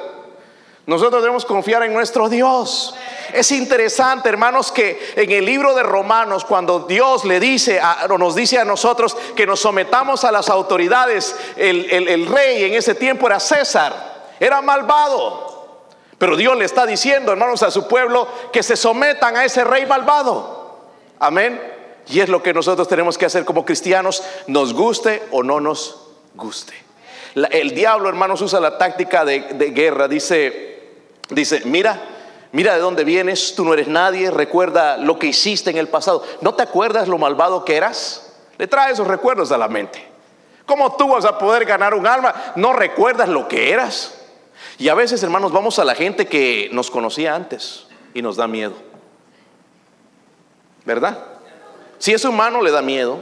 Nosotros 0.87 1.20
debemos 1.20 1.44
confiar 1.44 1.83
en 1.83 1.92
nuestro 1.92 2.31
Dios. 2.31 2.94
Es 3.35 3.53
interesante, 3.53 4.31
hermanos, 4.31 4.72
que 4.72 5.12
en 5.16 5.31
el 5.31 5.44
libro 5.44 5.74
de 5.74 5.83
Romanos, 5.83 6.46
cuando 6.46 6.81
Dios 6.81 7.27
le 7.27 7.38
dice, 7.38 7.79
o 8.09 8.16
nos 8.16 8.35
dice 8.35 8.59
a 8.59 8.64
nosotros 8.64 9.14
que 9.37 9.46
nos 9.46 9.61
sometamos 9.61 10.24
a 10.24 10.33
las 10.33 10.48
autoridades, 10.48 11.37
el, 11.57 11.90
el 11.90 12.27
rey 12.27 12.64
en 12.64 12.72
ese 12.72 12.94
tiempo 12.94 13.27
era 13.27 13.38
César, 13.38 14.33
era 14.40 14.62
malvado. 14.62 15.48
Pero 16.16 16.37
Dios 16.37 16.57
le 16.57 16.64
está 16.64 16.87
diciendo, 16.87 17.33
hermanos, 17.33 17.62
a 17.62 17.70
su 17.70 17.87
pueblo 17.87 18.27
que 18.51 18.62
se 18.62 18.74
sometan 18.74 19.37
a 19.37 19.44
ese 19.44 19.64
rey 19.64 19.85
malvado. 19.85 20.81
Amén. 21.20 21.78
Y 22.11 22.21
es 22.21 22.29
lo 22.29 22.42
que 22.42 22.55
nosotros 22.55 22.88
tenemos 22.88 23.18
que 23.18 23.27
hacer 23.27 23.44
como 23.44 23.64
cristianos, 23.64 24.23
nos 24.47 24.73
guste 24.73 25.23
o 25.31 25.42
no 25.42 25.61
nos 25.61 26.01
guste. 26.35 26.75
el 27.35 27.75
diablo, 27.75 28.09
hermanos, 28.09 28.40
usa 28.40 28.61
la 28.61 28.79
táctica 28.79 29.25
de, 29.25 29.40
de 29.40 29.71
guerra. 29.71 30.09
Dice, 30.09 30.88
dice, 31.29 31.62
mira, 31.64 32.01
mira 32.53 32.75
de 32.75 32.81
dónde 32.81 33.05
vienes, 33.05 33.55
tú 33.55 33.64
no 33.64 33.75
eres 33.75 33.88
nadie, 33.88 34.31
recuerda 34.31 34.97
lo 34.97 35.18
que 35.18 35.27
hiciste 35.27 35.71
en 35.71 35.77
el 35.77 35.88
pasado. 35.88 36.25
¿No 36.40 36.55
te 36.55 36.62
acuerdas 36.62 37.09
lo 37.09 37.18
malvado 37.18 37.64
que 37.64 37.77
eras? 37.77 38.33
Le 38.57 38.66
trae 38.66 38.92
esos 38.92 39.07
recuerdos 39.07 39.53
a 39.53 39.59
la 39.59 39.68
mente. 39.68 40.07
¿Cómo 40.66 40.97
tú 40.97 41.09
vas 41.09 41.25
a 41.25 41.38
poder 41.38 41.64
ganar 41.64 41.94
un 41.94 42.07
alma? 42.07 42.53
¿No 42.57 42.73
recuerdas 42.73 43.29
lo 43.29 43.49
que 43.49 43.73
eras? 43.73 44.14
Y 44.77 44.88
a 44.88 44.94
veces, 44.94 45.23
hermanos, 45.23 45.51
vamos 45.51 45.79
a 45.79 45.85
la 45.85 45.94
gente 45.94 46.27
que 46.27 46.68
nos 46.73 46.90
conocía 46.90 47.35
antes 47.35 47.87
y 48.12 48.23
nos 48.23 48.37
da 48.37 48.47
miedo. 48.47 48.75
¿Verdad? 50.85 51.38
Si 51.99 52.13
es 52.13 52.25
humano, 52.25 52.63
le 52.63 52.71
da 52.71 52.83
miedo. 52.83 53.19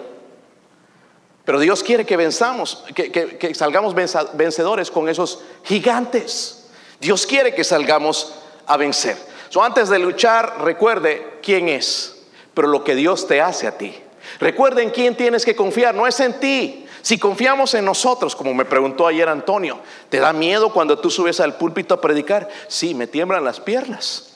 Pero 1.45 1.61
Dios 1.61 1.83
quiere 1.83 2.05
que 2.05 2.17
venzamos, 2.17 2.85
que, 2.95 3.55
salgamos 3.55 3.95
vencedores 3.95 4.91
con 4.91 5.09
esos 5.09 5.43
gigantes. 5.63 6.67
Dios 7.01 7.25
quiere 7.25 7.55
que 7.55 7.63
salgamos 7.63 8.35
a 8.67 8.77
vencer. 8.77 9.17
So, 9.49 9.63
antes 9.63 9.89
de 9.89 10.01
luchar, 10.01 10.65
recuerde 10.65 11.39
quién 11.43 11.69
es, 11.69 12.17
pero 12.53 12.67
lo 12.67 12.83
que 12.83 12.97
Dios 12.97 13.29
te 13.29 13.41
hace 13.41 13.69
a 13.69 13.79
ti. 13.79 13.95
Recuerde 14.41 14.83
en 14.83 14.91
quién 14.91 15.17
tienes 15.17 15.45
que 15.45 15.55
confiar, 15.55 15.95
no 15.95 16.07
es 16.07 16.19
en 16.19 16.41
ti. 16.41 16.87
Si 17.01 17.17
confiamos 17.17 17.75
en 17.75 17.85
nosotros, 17.85 18.35
como 18.35 18.53
me 18.53 18.65
preguntó 18.65 19.07
ayer 19.07 19.29
Antonio, 19.29 19.79
¿te 20.09 20.19
da 20.19 20.33
miedo 20.33 20.73
cuando 20.73 20.99
tú 20.99 21.11
subes 21.11 21.39
al 21.39 21.57
púlpito 21.57 21.95
a 21.95 22.01
predicar? 22.01 22.49
Sí, 22.67 22.93
me 22.93 23.07
tiemblan 23.07 23.45
las 23.45 23.61
piernas. 23.61 24.36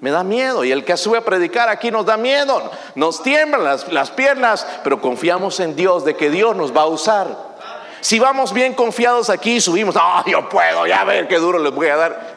Me 0.00 0.10
da 0.10 0.22
miedo. 0.22 0.64
Y 0.64 0.72
el 0.72 0.84
que 0.84 0.96
sube 0.96 1.18
a 1.18 1.24
predicar 1.24 1.68
aquí 1.68 1.90
nos 1.90 2.06
da 2.06 2.16
miedo. 2.16 2.70
Nos 2.94 3.22
tiemblan 3.22 3.64
las, 3.64 3.92
las 3.92 4.10
piernas, 4.10 4.66
pero 4.84 5.00
confiamos 5.00 5.60
en 5.60 5.74
Dios 5.74 6.04
de 6.04 6.16
que 6.16 6.30
Dios 6.30 6.54
nos 6.56 6.76
va 6.76 6.82
a 6.82 6.86
usar. 6.86 7.56
Si 8.00 8.18
vamos 8.18 8.52
bien 8.52 8.74
confiados 8.74 9.30
aquí, 9.30 9.60
subimos, 9.60 9.94
no, 9.94 10.24
yo 10.26 10.48
puedo, 10.48 10.86
ya 10.86 11.02
ver 11.04 11.26
qué 11.26 11.38
duro 11.38 11.58
les 11.58 11.74
voy 11.74 11.88
a 11.88 11.96
dar. 11.96 12.36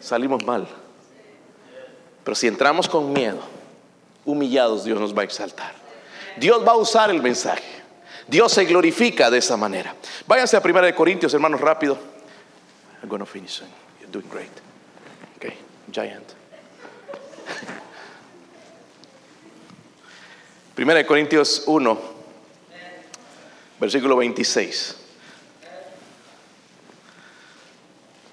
Salimos 0.00 0.44
mal. 0.44 0.66
Pero 2.24 2.34
si 2.34 2.48
entramos 2.48 2.88
con 2.88 3.12
miedo, 3.12 3.38
humillados, 4.24 4.84
Dios 4.84 4.98
nos 4.98 5.16
va 5.16 5.22
a 5.22 5.24
exaltar. 5.24 5.72
Dios 6.36 6.66
va 6.66 6.72
a 6.72 6.76
usar 6.76 7.10
el 7.10 7.22
mensaje. 7.22 7.62
Dios 8.26 8.52
se 8.52 8.64
glorifica 8.64 9.30
de 9.30 9.38
esa 9.38 9.56
manera. 9.56 9.94
Váyanse 10.26 10.56
a 10.56 10.62
1 10.64 10.94
Corintios, 10.94 11.34
hermanos, 11.34 11.60
rápido. 11.60 11.98
I'm 13.02 13.08
going 13.08 13.20
to 13.20 13.26
finish. 13.26 13.62
You're 14.00 14.10
doing 14.10 14.28
great. 14.28 14.50
Okay, 15.36 15.56
giant. 15.90 16.41
Primera 20.74 20.98
de 20.98 21.06
Corintios 21.06 21.64
1, 21.66 22.00
versículo 23.78 24.16
26. 24.16 24.96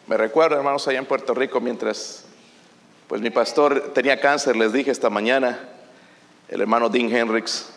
Me 0.08 0.18
recuerdo, 0.18 0.56
hermanos, 0.56 0.88
allá 0.88 1.00
en 1.00 1.06
Puerto 1.06 1.34
Rico, 1.34 1.60
mientras 1.60 2.24
pues 3.08 3.22
mi 3.22 3.30
pastor 3.30 3.92
tenía 3.94 4.20
cáncer, 4.20 4.56
les 4.56 4.72
dije 4.72 4.90
esta 4.90 5.10
mañana, 5.10 5.60
el 6.48 6.62
hermano 6.62 6.90
Dean 6.90 7.16
Hendricks, 7.16 7.70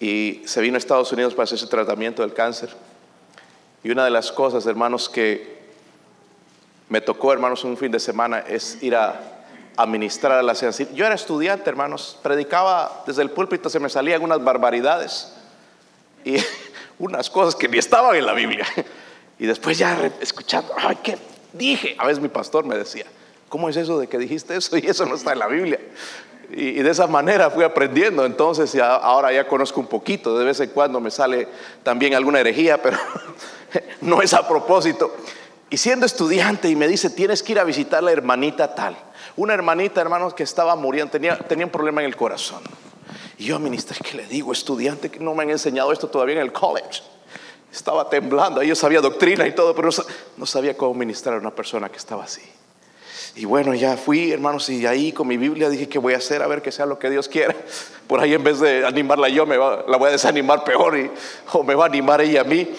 y 0.00 0.42
se 0.46 0.60
vino 0.60 0.76
a 0.76 0.78
Estados 0.78 1.12
Unidos 1.12 1.34
para 1.34 1.44
hacer 1.44 1.58
su 1.58 1.68
tratamiento 1.68 2.22
del 2.22 2.32
cáncer. 2.32 2.70
Y 3.82 3.90
una 3.90 4.04
de 4.04 4.10
las 4.10 4.32
cosas, 4.32 4.66
hermanos, 4.66 5.08
que 5.08 5.62
me 6.88 7.00
tocó, 7.00 7.32
hermanos, 7.32 7.62
un 7.64 7.76
fin 7.76 7.92
de 7.92 8.00
semana 8.00 8.40
es 8.40 8.82
ir 8.82 8.96
a 8.96 9.33
administrar 9.76 10.38
a 10.38 10.42
la 10.42 10.54
ciencia. 10.54 10.86
Yo 10.94 11.06
era 11.06 11.14
estudiante, 11.14 11.68
hermanos, 11.68 12.18
predicaba 12.22 13.02
desde 13.06 13.22
el 13.22 13.30
púlpito, 13.30 13.68
se 13.68 13.80
me 13.80 13.88
salían 13.88 14.22
unas 14.22 14.42
barbaridades 14.42 15.32
y 16.24 16.36
unas 16.98 17.30
cosas 17.30 17.54
que 17.54 17.68
ni 17.68 17.78
estaban 17.78 18.14
en 18.16 18.26
la 18.26 18.32
Biblia. 18.32 18.66
Y 19.36 19.46
después 19.46 19.76
ya 19.76 20.12
escuchando, 20.20 20.72
ay, 20.78 20.96
¿qué 21.02 21.18
dije? 21.52 21.96
A 21.98 22.06
veces 22.06 22.22
mi 22.22 22.28
pastor 22.28 22.64
me 22.64 22.76
decía, 22.76 23.04
¿cómo 23.48 23.68
es 23.68 23.76
eso 23.76 23.98
de 23.98 24.06
que 24.06 24.16
dijiste 24.16 24.56
eso 24.56 24.76
y 24.78 24.86
eso 24.86 25.04
no 25.06 25.16
está 25.16 25.32
en 25.32 25.40
la 25.40 25.48
Biblia? 25.48 25.80
Y, 26.50 26.74
de 26.74 26.90
esa 26.90 27.08
manera 27.08 27.50
fui 27.50 27.64
aprendiendo, 27.64 28.24
entonces 28.24 28.72
ya, 28.72 28.94
ahora 28.94 29.32
ya 29.32 29.48
conozco 29.48 29.80
un 29.80 29.88
poquito, 29.88 30.38
de 30.38 30.44
vez 30.44 30.60
en 30.60 30.70
cuando 30.70 31.00
me 31.00 31.10
sale 31.10 31.48
también 31.82 32.14
alguna 32.14 32.38
herejía, 32.38 32.80
pero 32.80 32.96
no 34.02 34.22
es 34.22 34.32
a 34.34 34.46
propósito. 34.46 35.16
Y 35.74 35.76
siendo 35.76 36.06
estudiante 36.06 36.68
y 36.68 36.76
me 36.76 36.86
dice, 36.86 37.10
tienes 37.10 37.42
que 37.42 37.50
ir 37.50 37.58
a 37.58 37.64
visitar 37.64 38.00
la 38.00 38.12
hermanita 38.12 38.76
tal. 38.76 38.96
Una 39.34 39.54
hermanita, 39.54 40.00
hermanos, 40.00 40.32
que 40.32 40.44
estaba 40.44 40.76
muriendo, 40.76 41.10
tenía, 41.10 41.36
tenía 41.36 41.66
un 41.66 41.72
problema 41.72 42.00
en 42.00 42.06
el 42.06 42.14
corazón. 42.14 42.62
Y 43.38 43.46
yo, 43.46 43.58
ministro, 43.58 43.96
¿qué 44.00 44.18
le 44.18 44.24
digo? 44.24 44.52
Estudiante 44.52 45.10
que 45.10 45.18
no 45.18 45.34
me 45.34 45.42
han 45.42 45.50
enseñado 45.50 45.90
esto 45.90 46.06
todavía 46.06 46.36
en 46.36 46.42
el 46.42 46.52
college. 46.52 47.02
Estaba 47.72 48.08
temblando, 48.08 48.62
yo 48.62 48.76
sabía 48.76 49.00
doctrina 49.00 49.48
y 49.48 49.52
todo, 49.52 49.74
pero 49.74 49.88
no, 50.36 50.46
sabía 50.46 50.76
cómo 50.76 50.94
ministrar 50.94 51.34
a 51.34 51.38
una 51.38 51.52
persona 51.52 51.88
que 51.88 51.96
estaba 51.96 52.22
así. 52.22 52.42
Y 53.34 53.44
bueno, 53.44 53.74
ya 53.74 53.96
fui, 53.96 54.30
hermanos, 54.30 54.68
y 54.68 54.86
ahí 54.86 55.10
con 55.10 55.26
mi 55.26 55.36
Biblia 55.36 55.68
dije, 55.68 55.88
¿qué 55.88 55.98
voy 55.98 56.14
a 56.14 56.18
hacer? 56.18 56.40
A 56.40 56.46
ver 56.46 56.62
que 56.62 56.70
sea 56.70 56.86
lo 56.86 57.00
que 57.00 57.10
Dios 57.10 57.28
quiera. 57.28 57.52
Por 58.06 58.20
ahí 58.20 58.32
en 58.32 58.44
vez 58.44 58.60
de 58.60 58.86
animarla 58.86 59.28
yo, 59.28 59.44
me 59.44 59.56
la 59.56 59.96
voy 59.96 60.06
a 60.06 60.12
desanimar 60.12 60.62
peor 60.62 61.10
o 61.52 61.64
me 61.64 61.74
va 61.74 61.86
a 61.86 61.88
animar 61.88 62.20
ella 62.20 62.42
a 62.42 62.44
mí. 62.44 62.70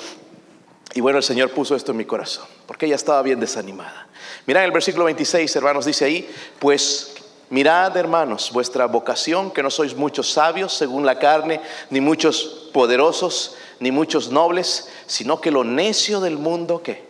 Y 0.96 1.02
bueno, 1.02 1.18
el 1.18 1.24
Señor 1.26 1.52
puso 1.52 1.76
esto 1.76 1.92
en 1.92 1.98
mi 1.98 2.06
corazón, 2.06 2.46
porque 2.66 2.86
ella 2.86 2.96
estaba 2.96 3.22
bien 3.22 3.38
desanimada. 3.38 4.08
Mirad 4.46 4.64
el 4.64 4.72
versículo 4.72 5.04
26, 5.04 5.54
hermanos, 5.58 5.84
dice 5.84 6.06
ahí, 6.06 6.34
pues 6.58 7.16
mirad, 7.50 7.96
hermanos, 7.98 8.50
vuestra 8.54 8.86
vocación, 8.86 9.52
que 9.52 9.62
no 9.62 9.70
sois 9.70 9.94
muchos 9.94 10.32
sabios 10.32 10.72
según 10.72 11.06
la 11.06 11.20
carne, 11.20 11.60
ni 11.90 12.00
muchos 12.00 12.70
poderosos, 12.72 13.58
ni 13.82 13.92
muchos 13.92 14.30
nobles, 14.30 14.90
sino 15.06 15.42
que 15.42 15.52
lo 15.52 15.66
necio 15.66 16.22
del 16.22 16.38
mundo 16.38 16.82
que 16.82 17.04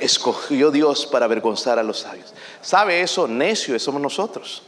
escogió 0.00 0.70
Dios 0.70 1.06
para 1.06 1.24
avergonzar 1.24 1.78
a 1.78 1.82
los 1.82 2.00
sabios. 2.00 2.34
¿Sabe 2.60 3.00
eso? 3.00 3.26
Necio 3.26 3.78
somos 3.78 4.02
nosotros. 4.02 4.62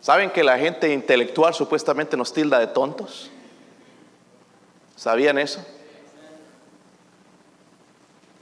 ¿Saben 0.00 0.30
que 0.30 0.42
la 0.42 0.58
gente 0.58 0.90
intelectual 0.90 1.52
supuestamente 1.52 2.16
nos 2.16 2.32
tilda 2.32 2.58
de 2.58 2.68
tontos? 2.68 3.30
¿Sabían 4.96 5.36
eso? 5.36 5.62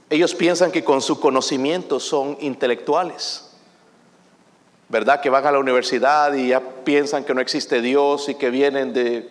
Ellos 0.09 0.33
piensan 0.33 0.71
que 0.71 0.83
con 0.83 1.01
su 1.01 1.19
conocimiento 1.19 1.99
son 1.99 2.37
intelectuales. 2.39 3.45
¿Verdad? 4.89 5.21
Que 5.21 5.29
van 5.29 5.45
a 5.45 5.51
la 5.51 5.59
universidad 5.59 6.33
y 6.33 6.47
ya 6.49 6.61
piensan 6.83 7.23
que 7.23 7.35
no 7.35 7.41
existe 7.41 7.79
Dios 7.79 8.27
y 8.27 8.35
que 8.35 8.49
vienen 8.49 8.91
de 8.91 9.29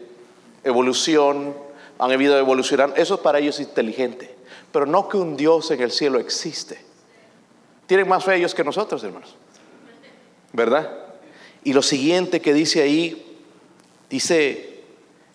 evolución, 0.62 1.56
han 1.98 2.12
habido 2.12 2.38
evolucionar. 2.38 2.94
Eso 2.96 3.22
para 3.22 3.40
ellos 3.40 3.58
es 3.58 3.66
inteligente. 3.66 4.36
Pero 4.70 4.86
no 4.86 5.08
que 5.08 5.16
un 5.16 5.36
Dios 5.36 5.70
en 5.72 5.80
el 5.82 5.90
cielo 5.90 6.20
existe. 6.20 6.78
Tienen 7.86 8.06
más 8.06 8.24
fe 8.24 8.36
ellos 8.36 8.54
que 8.54 8.62
nosotros, 8.62 9.02
hermanos. 9.02 9.34
¿Verdad? 10.52 10.90
Y 11.64 11.72
lo 11.72 11.82
siguiente 11.82 12.40
que 12.40 12.54
dice 12.54 12.82
ahí, 12.82 13.36
dice, 14.08 14.84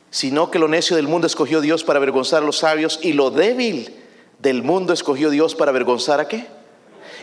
sino 0.10 0.50
que 0.50 0.60
lo 0.60 0.70
necio 0.70 0.96
del 0.96 1.10
mundo 1.10 1.28
escogió 1.28 1.60
Dios 1.60 1.84
para 1.84 1.98
avergonzar 1.98 2.44
a 2.44 2.46
los 2.46 2.60
sabios 2.60 3.00
y 3.02 3.12
lo 3.12 3.30
débil 3.30 4.03
del 4.44 4.62
mundo 4.62 4.92
escogió 4.92 5.30
Dios 5.30 5.56
para 5.56 5.72
avergonzar 5.72 6.20
a 6.20 6.28
qué? 6.28 6.46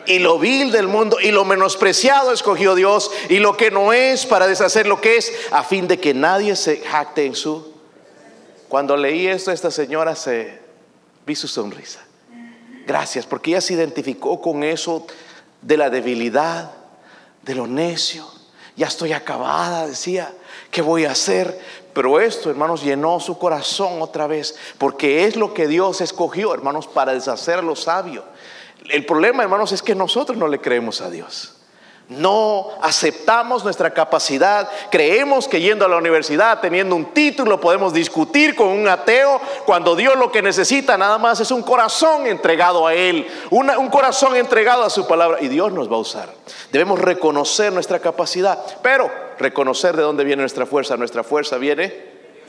Y 0.06 0.20
lo 0.20 0.38
vil 0.38 0.72
del 0.72 0.88
mundo 0.88 1.20
y 1.20 1.30
lo 1.30 1.44
menospreciado 1.44 2.32
escogió 2.32 2.74
Dios 2.74 3.10
y 3.28 3.38
lo 3.40 3.58
que 3.58 3.70
no 3.70 3.92
es 3.92 4.24
para 4.24 4.46
deshacer 4.46 4.86
lo 4.86 5.02
que 5.02 5.18
es 5.18 5.30
a 5.50 5.62
fin 5.62 5.86
de 5.86 6.00
que 6.00 6.14
nadie 6.14 6.56
se 6.56 6.78
jacte 6.78 7.26
en 7.26 7.34
su. 7.34 7.74
Cuando 8.70 8.96
leí 8.96 9.26
esto, 9.26 9.52
esta 9.52 9.70
señora 9.70 10.16
se 10.16 10.60
vi 11.26 11.36
su 11.36 11.46
sonrisa. 11.46 12.00
Gracias, 12.86 13.26
porque 13.26 13.50
ella 13.50 13.60
se 13.60 13.74
identificó 13.74 14.40
con 14.40 14.64
eso 14.64 15.06
de 15.60 15.76
la 15.76 15.90
debilidad, 15.90 16.72
de 17.42 17.54
lo 17.54 17.66
necio. 17.66 18.26
Ya 18.76 18.86
estoy 18.86 19.12
acabada, 19.12 19.86
decía, 19.86 20.32
¿qué 20.70 20.80
voy 20.80 21.04
a 21.04 21.10
hacer? 21.10 21.60
Pero 21.92 22.20
esto, 22.20 22.50
hermanos, 22.50 22.82
llenó 22.82 23.20
su 23.20 23.38
corazón 23.38 24.00
otra 24.00 24.26
vez, 24.26 24.56
porque 24.78 25.24
es 25.24 25.36
lo 25.36 25.54
que 25.54 25.66
Dios 25.66 26.00
escogió, 26.00 26.54
hermanos, 26.54 26.86
para 26.86 27.12
deshacer 27.12 27.58
a 27.58 27.62
los 27.62 27.82
sabios. 27.82 28.24
El 28.88 29.04
problema, 29.04 29.42
hermanos, 29.42 29.72
es 29.72 29.82
que 29.82 29.94
nosotros 29.94 30.38
no 30.38 30.48
le 30.48 30.60
creemos 30.60 31.00
a 31.00 31.10
Dios. 31.10 31.54
No 32.10 32.70
aceptamos 32.82 33.62
nuestra 33.62 33.90
capacidad. 33.94 34.68
Creemos 34.90 35.46
que 35.46 35.60
yendo 35.60 35.84
a 35.84 35.88
la 35.88 35.96
universidad, 35.96 36.58
teniendo 36.58 36.96
un 36.96 37.14
título, 37.14 37.60
podemos 37.60 37.92
discutir 37.92 38.56
con 38.56 38.66
un 38.66 38.88
ateo 38.88 39.40
cuando 39.64 39.94
Dios 39.94 40.16
lo 40.16 40.32
que 40.32 40.42
necesita 40.42 40.98
nada 40.98 41.18
más 41.18 41.38
es 41.38 41.52
un 41.52 41.62
corazón 41.62 42.26
entregado 42.26 42.84
a 42.88 42.94
Él, 42.94 43.28
un 43.50 43.88
corazón 43.90 44.34
entregado 44.34 44.82
a 44.82 44.90
su 44.90 45.06
palabra. 45.06 45.38
Y 45.40 45.46
Dios 45.46 45.72
nos 45.72 45.88
va 45.88 45.96
a 45.96 46.00
usar. 46.00 46.34
Debemos 46.72 46.98
reconocer 46.98 47.72
nuestra 47.72 48.00
capacidad, 48.00 48.58
pero 48.82 49.08
reconocer 49.40 49.96
de 49.96 50.02
dónde 50.02 50.22
viene 50.22 50.42
nuestra 50.42 50.66
fuerza. 50.66 50.96
Nuestra 50.96 51.24
fuerza 51.24 51.58
viene 51.58 51.92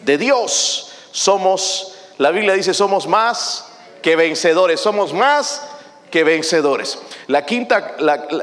de 0.05 0.17
Dios. 0.17 0.91
Somos, 1.11 1.95
la 2.17 2.31
Biblia 2.31 2.53
dice, 2.53 2.73
somos 2.73 3.07
más 3.07 3.67
que 4.01 4.15
vencedores. 4.15 4.79
Somos 4.79 5.13
más 5.13 5.63
que 6.11 6.23
vencedores. 6.23 6.99
La 7.27 7.45
quinta, 7.45 7.95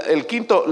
el 0.08 0.26
quinto, 0.26 0.64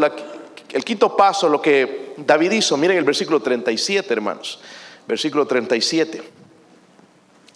el 0.72 0.84
quinto 0.84 1.16
paso, 1.16 1.48
lo 1.48 1.62
que 1.62 2.14
David 2.16 2.52
hizo, 2.52 2.76
miren 2.76 2.96
el 2.96 3.04
versículo 3.04 3.40
37, 3.40 4.12
hermanos. 4.12 4.58
Versículo 5.06 5.46
37. 5.46 6.22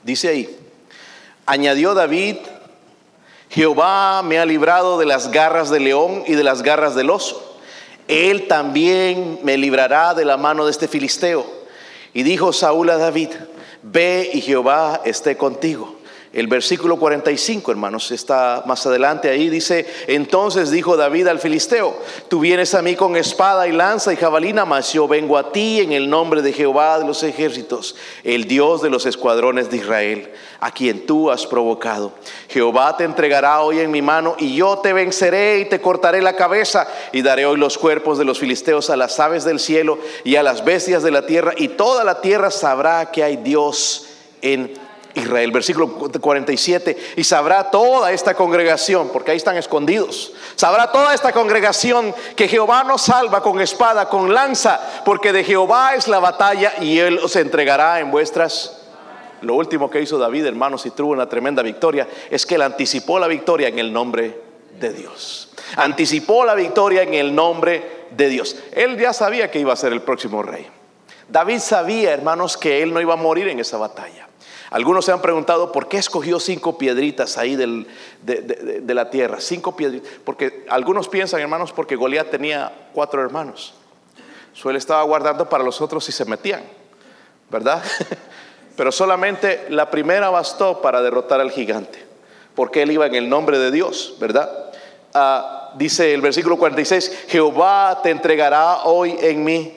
Dice 0.05 0.29
ahí, 0.29 0.59
añadió 1.47 1.95
David, 1.95 2.37
Jehová 3.51 4.23
me 4.23 4.39
ha 4.39 4.47
librado 4.47 4.99
de 4.99 5.07
las 5.07 5.31
garras 5.31 5.71
del 5.71 5.85
león 5.85 6.23
y 6.27 6.35
de 6.35 6.45
las 6.45 6.63
garras 6.63 6.95
del 6.95 7.11
oso. 7.11 7.50
Él 8.11 8.49
también 8.49 9.39
me 9.43 9.57
librará 9.57 10.15
de 10.15 10.25
la 10.25 10.37
mano 10.37 10.65
de 10.65 10.73
este 10.73 10.89
filisteo. 10.89 11.47
Y 12.13 12.25
dijo 12.25 12.53
Saúl 12.53 12.91
a 12.91 12.97
David, 12.97 13.31
ve 13.83 14.31
y 14.35 14.41
Jehová 14.41 15.01
esté 15.05 15.37
contigo. 15.37 16.00
El 16.33 16.47
versículo 16.47 16.97
45, 16.97 17.73
hermanos, 17.73 18.13
está 18.13 18.63
más 18.65 18.87
adelante 18.87 19.29
ahí, 19.29 19.49
dice, 19.49 19.85
entonces 20.07 20.71
dijo 20.71 20.97
David 20.97 21.27
al 21.27 21.41
filisteo, 21.41 21.99
tú 22.29 22.39
vienes 22.39 22.73
a 22.77 22.83
mí 22.83 22.95
con 22.95 23.17
espada 23.17 23.67
y 23.67 23.73
lanza 23.73 24.13
y 24.13 24.17
jabalina, 24.17 24.65
mas 24.65 24.93
yo 24.93 25.09
vengo 25.09 25.37
a 25.37 25.51
ti 25.51 25.81
en 25.81 25.91
el 25.91 26.09
nombre 26.09 26.41
de 26.41 26.53
Jehová 26.53 27.01
de 27.01 27.05
los 27.05 27.25
ejércitos, 27.25 27.97
el 28.23 28.47
Dios 28.47 28.81
de 28.81 28.91
los 28.91 29.07
escuadrones 29.07 29.71
de 29.71 29.79
Israel, 29.79 30.31
a 30.61 30.71
quien 30.71 31.05
tú 31.05 31.33
has 31.33 31.49
provocado. 31.49 32.13
Jehová 32.49 32.97
te 32.97 33.03
entregará 33.03 33.63
hoy 33.63 33.81
en 33.81 33.91
mi 33.91 34.01
mano 34.01 34.37
y 34.39 34.55
yo 34.55 34.79
te 34.79 34.93
venceré 34.93 35.59
y 35.59 35.65
te 35.65 35.81
cortaré 35.81 36.23
la 36.23 36.37
cabeza 36.37 36.87
y 37.11 37.23
daré 37.23 37.45
hoy 37.45 37.57
los 37.57 37.77
cuerpos 37.77 38.19
de 38.19 38.25
los 38.25 38.39
filisteos 38.39 38.89
a 38.89 38.97
las 38.97 39.19
aves 39.19 39.43
del 39.43 39.59
cielo 39.59 39.99
y 40.23 40.37
a 40.37 40.45
las 40.45 40.65
bestias 40.65 41.03
de 41.03 41.11
la 41.11 41.27
tierra 41.27 41.55
y 41.57 41.67
toda 41.67 42.05
la 42.05 42.21
tierra 42.21 42.53
sabrá 42.53 43.11
que 43.11 43.25
hay 43.25 43.37
Dios 43.37 44.07
en 44.43 44.90
Israel, 45.15 45.51
versículo 45.51 45.89
47, 45.89 47.15
y 47.17 47.25
sabrá 47.25 47.71
toda 47.71 48.13
esta 48.13 48.35
congregación, 48.35 49.09
porque 49.13 49.33
ahí 49.33 49.37
están 49.37 49.57
escondidos, 49.57 50.33
sabrá 50.57 50.93
toda 50.93 51.15
esta 51.15 51.33
congregación 51.33 52.15
que 52.37 52.49
Jehová 52.49 52.85
nos 52.85 53.03
salva 53.03 53.43
con 53.43 53.61
espada, 53.61 54.09
con 54.09 54.33
lanza, 54.33 54.81
porque 55.05 55.33
de 55.33 55.45
Jehová 55.45 55.95
es 55.95 56.09
la 56.09 56.21
batalla 56.21 56.75
y 56.81 56.99
él 56.99 57.19
os 57.19 57.37
entregará 57.37 58.01
en 58.01 58.11
vuestras... 58.11 58.77
Lo 59.43 59.55
último 59.55 59.89
que 59.89 60.03
hizo 60.03 60.19
David, 60.19 60.45
hermanos, 60.45 60.85
y 60.85 60.91
tuvo 60.91 61.13
una 61.13 61.27
tremenda 61.27 61.63
victoria, 61.63 62.07
es 62.31 62.45
que 62.45 62.57
él 62.57 62.63
anticipó 62.63 63.19
la 63.19 63.27
victoria 63.27 63.69
en 63.69 63.79
el 63.79 63.91
nombre 63.91 64.39
de 64.79 64.93
Dios. 64.93 65.49
Anticipó 65.77 66.45
la 66.45 66.55
victoria 66.55 67.03
en 67.03 67.15
el 67.15 67.35
nombre 67.35 68.07
de 68.11 68.29
Dios. 68.29 68.57
Él 68.73 68.99
ya 68.99 69.15
sabía 69.15 69.51
que 69.51 69.59
iba 69.59 69.73
a 69.73 69.77
ser 69.77 69.95
el 69.95 70.03
próximo 70.03 70.43
rey. 70.43 70.67
David 71.27 71.61
sabía, 71.61 72.13
hermanos, 72.13 72.59
que 72.59 72.83
él 72.83 72.93
no 72.93 73.01
iba 73.01 73.15
a 73.15 73.17
morir 73.17 73.49
en 73.49 73.61
esa 73.61 73.79
batalla. 73.79 74.29
Algunos 74.71 75.05
se 75.05 75.11
han 75.11 75.21
preguntado 75.21 75.73
por 75.73 75.89
qué 75.89 75.97
escogió 75.99 76.39
cinco 76.39 76.79
piedritas 76.79 77.37
ahí 77.39 77.57
de, 77.57 78.95
la 78.95 79.11
tierra. 79.11 79.41
Cinco 79.41 79.75
piedritas. 79.75 80.09
Porque 80.25 80.65
algunos 80.69 81.09
piensan, 81.09 81.41
hermanos, 81.41 81.73
porque 81.73 81.97
Goliat 81.97 82.31
tenía 82.31 82.73
cuatro 82.95 83.21
hermanos. 83.21 83.75
Su 84.53 84.71
él 84.71 84.77
estaba 84.77 85.03
guardando 85.03 85.49
para 85.49 85.65
los 85.65 85.81
otros 85.81 86.05
si 86.05 86.13
se 86.13 86.25
metían, 86.25 86.63
¿verdad? 87.51 87.83
Pero 88.77 88.93
solamente 88.93 89.67
la 89.71 89.91
primera 89.91 90.31
bastó 90.31 90.81
para 90.81 91.03
derrotar 91.03 91.41
al 91.41 91.51
gigante. 91.51 92.05
Porque 92.55 92.83
él 92.83 92.93
iba 92.93 93.07
en 93.07 93.15
el 93.17 93.29
nombre 93.29 93.59
de 93.59 93.73
Dios, 93.73 94.17
¿verdad? 94.21 94.71
Ah, 95.15 95.73
dice 95.75 96.15
el 96.15 96.21
versículo 96.21 96.57
46, 96.57 97.25
Jehová 97.29 98.01
te 98.03 98.11
entregará 98.11 98.85
hoy 98.85 99.17
en 99.21 99.43
mí. 99.43 99.77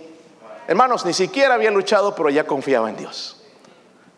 Hermanos, 0.68 1.04
ni 1.04 1.14
siquiera 1.14 1.56
había 1.56 1.72
luchado, 1.72 2.14
pero 2.14 2.30
ya 2.30 2.46
confiaba 2.46 2.90
en 2.90 2.98
Dios. 2.98 3.43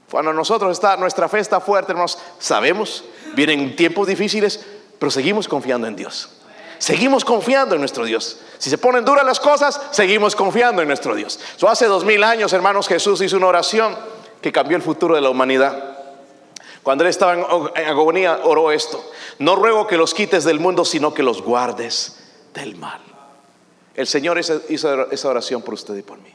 Cuando 0.09 0.33
nosotros 0.33 0.71
está, 0.71 0.97
nuestra 0.97 1.27
fe 1.27 1.39
está 1.39 1.59
fuerte, 1.59 1.91
hermanos, 1.91 2.17
sabemos, 2.39 3.03
vienen 3.35 3.75
tiempos 3.75 4.07
difíciles, 4.07 4.63
pero 4.99 5.11
seguimos 5.11 5.47
confiando 5.47 5.87
en 5.87 5.95
Dios. 5.95 6.29
Seguimos 6.77 7.25
confiando 7.25 7.75
en 7.75 7.81
nuestro 7.81 8.05
Dios. 8.05 8.37
Si 8.57 8.69
se 8.69 8.77
ponen 8.77 9.05
duras 9.05 9.25
las 9.25 9.39
cosas, 9.39 9.81
seguimos 9.91 10.35
confiando 10.35 10.81
en 10.81 10.87
nuestro 10.87 11.15
Dios. 11.15 11.39
hace 11.67 11.85
dos 11.87 12.05
mil 12.05 12.23
años, 12.23 12.53
hermanos, 12.53 12.87
Jesús 12.87 13.21
hizo 13.21 13.37
una 13.37 13.47
oración 13.47 13.97
que 14.41 14.51
cambió 14.51 14.77
el 14.77 14.83
futuro 14.83 15.15
de 15.15 15.21
la 15.21 15.29
humanidad. 15.29 15.95
Cuando 16.83 17.03
él 17.03 17.09
estaba 17.09 17.33
en 17.33 17.87
agonía, 17.87 18.41
oró 18.43 18.71
esto. 18.71 19.03
No 19.39 19.55
ruego 19.55 19.87
que 19.87 19.97
los 19.97 20.13
quites 20.13 20.43
del 20.43 20.59
mundo, 20.59 20.85
sino 20.85 21.13
que 21.13 21.23
los 21.23 21.41
guardes 21.41 22.17
del 22.53 22.75
mal. 22.75 23.01
El 23.95 24.05
Señor 24.05 24.37
hizo 24.37 25.11
esa 25.11 25.29
oración 25.29 25.61
por 25.63 25.73
usted 25.73 25.95
y 25.95 26.03
por 26.03 26.19
mí. 26.19 26.29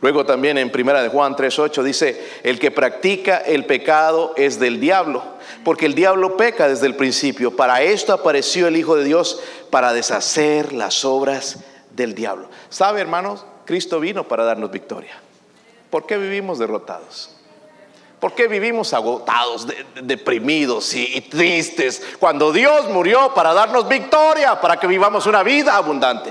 Luego 0.00 0.24
también 0.24 0.56
en 0.56 0.70
Primera 0.70 1.02
de 1.02 1.08
Juan 1.08 1.36
3:8 1.36 1.82
dice, 1.82 2.40
"El 2.42 2.58
que 2.58 2.70
practica 2.70 3.38
el 3.38 3.66
pecado 3.66 4.32
es 4.36 4.58
del 4.58 4.80
diablo, 4.80 5.22
porque 5.62 5.86
el 5.86 5.94
diablo 5.94 6.36
peca 6.36 6.68
desde 6.68 6.86
el 6.86 6.96
principio. 6.96 7.54
Para 7.54 7.82
esto 7.82 8.12
apareció 8.12 8.66
el 8.66 8.76
Hijo 8.76 8.96
de 8.96 9.04
Dios 9.04 9.40
para 9.68 9.92
deshacer 9.92 10.72
las 10.72 11.04
obras 11.04 11.58
del 11.90 12.14
diablo." 12.14 12.48
¿Sabe, 12.70 13.00
hermanos? 13.00 13.44
Cristo 13.66 14.00
vino 14.00 14.26
para 14.26 14.44
darnos 14.44 14.70
victoria. 14.70 15.20
¿Por 15.90 16.06
qué 16.06 16.16
vivimos 16.16 16.58
derrotados? 16.58 17.36
¿Por 18.20 18.34
qué 18.34 18.48
vivimos 18.48 18.92
agotados, 18.92 19.66
deprimidos 20.02 20.94
y 20.94 21.20
tristes 21.22 22.02
cuando 22.18 22.52
Dios 22.52 22.88
murió 22.90 23.32
para 23.34 23.54
darnos 23.54 23.88
victoria, 23.88 24.60
para 24.60 24.78
que 24.78 24.86
vivamos 24.86 25.26
una 25.26 25.42
vida 25.42 25.76
abundante? 25.76 26.30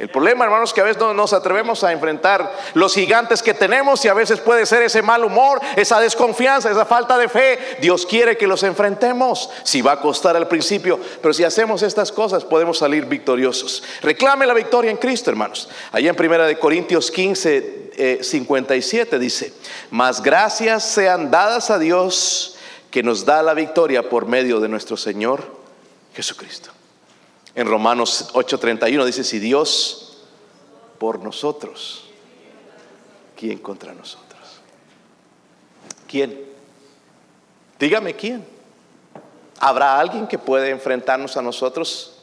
El 0.00 0.08
problema, 0.08 0.46
hermanos, 0.46 0.72
que 0.72 0.80
a 0.80 0.84
veces 0.84 0.98
no 0.98 1.12
nos 1.12 1.34
atrevemos 1.34 1.84
a 1.84 1.92
enfrentar 1.92 2.50
los 2.72 2.94
gigantes 2.94 3.42
que 3.42 3.52
tenemos 3.52 4.02
y 4.02 4.08
a 4.08 4.14
veces 4.14 4.40
puede 4.40 4.64
ser 4.64 4.80
ese 4.80 5.02
mal 5.02 5.22
humor, 5.22 5.60
esa 5.76 6.00
desconfianza, 6.00 6.70
esa 6.70 6.86
falta 6.86 7.18
de 7.18 7.28
fe. 7.28 7.58
Dios 7.82 8.06
quiere 8.06 8.38
que 8.38 8.46
los 8.46 8.62
enfrentemos. 8.62 9.50
Si 9.62 9.82
va 9.82 9.92
a 9.92 10.00
costar 10.00 10.36
al 10.36 10.48
principio, 10.48 10.98
pero 11.20 11.34
si 11.34 11.44
hacemos 11.44 11.82
estas 11.82 12.12
cosas 12.12 12.46
podemos 12.46 12.78
salir 12.78 13.04
victoriosos. 13.04 13.82
Reclame 14.00 14.46
la 14.46 14.54
victoria 14.54 14.90
en 14.90 14.96
Cristo, 14.96 15.28
hermanos. 15.28 15.68
Allá 15.92 16.08
en 16.08 16.16
Primera 16.16 16.46
de 16.46 16.58
Corintios 16.58 17.10
15, 17.10 18.22
57 18.22 19.16
eh, 19.16 19.18
dice, 19.18 19.52
"Mas 19.90 20.22
gracias 20.22 20.82
sean 20.82 21.30
dadas 21.30 21.68
a 21.68 21.78
Dios 21.78 22.56
que 22.90 23.02
nos 23.02 23.26
da 23.26 23.42
la 23.42 23.52
victoria 23.52 24.08
por 24.08 24.24
medio 24.24 24.60
de 24.60 24.68
nuestro 24.68 24.96
Señor 24.96 25.44
Jesucristo." 26.14 26.70
En 27.54 27.66
Romanos 27.66 28.30
8:31 28.32 29.04
dice, 29.04 29.24
si 29.24 29.38
Dios 29.38 30.18
por 30.98 31.20
nosotros, 31.20 32.04
¿quién 33.36 33.58
contra 33.58 33.92
nosotros? 33.94 34.60
¿Quién? 36.06 36.44
Dígame 37.78 38.14
quién. 38.14 38.46
¿Habrá 39.58 39.98
alguien 39.98 40.26
que 40.26 40.38
puede 40.38 40.70
enfrentarnos 40.70 41.36
a 41.36 41.42
nosotros? 41.42 42.16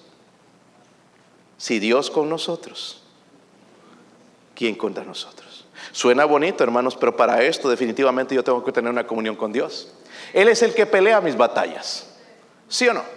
Si 1.57 1.79
Dios 1.79 2.09
con 2.09 2.29
nosotros, 2.29 3.01
¿quién 4.55 4.75
contra 4.75 5.03
nosotros? 5.03 5.65
Suena 5.91 6.25
bonito, 6.25 6.63
hermanos, 6.63 6.95
pero 6.95 7.15
para 7.15 7.41
esto 7.43 7.69
definitivamente 7.69 8.35
yo 8.35 8.43
tengo 8.43 8.63
que 8.63 8.71
tener 8.71 8.91
una 8.91 9.07
comunión 9.07 9.35
con 9.35 9.51
Dios. 9.51 9.91
Él 10.33 10.47
es 10.47 10.61
el 10.61 10.73
que 10.73 10.85
pelea 10.85 11.21
mis 11.21 11.35
batallas. 11.35 12.07
¿Sí 12.67 12.87
o 12.87 12.93
no? 12.93 13.16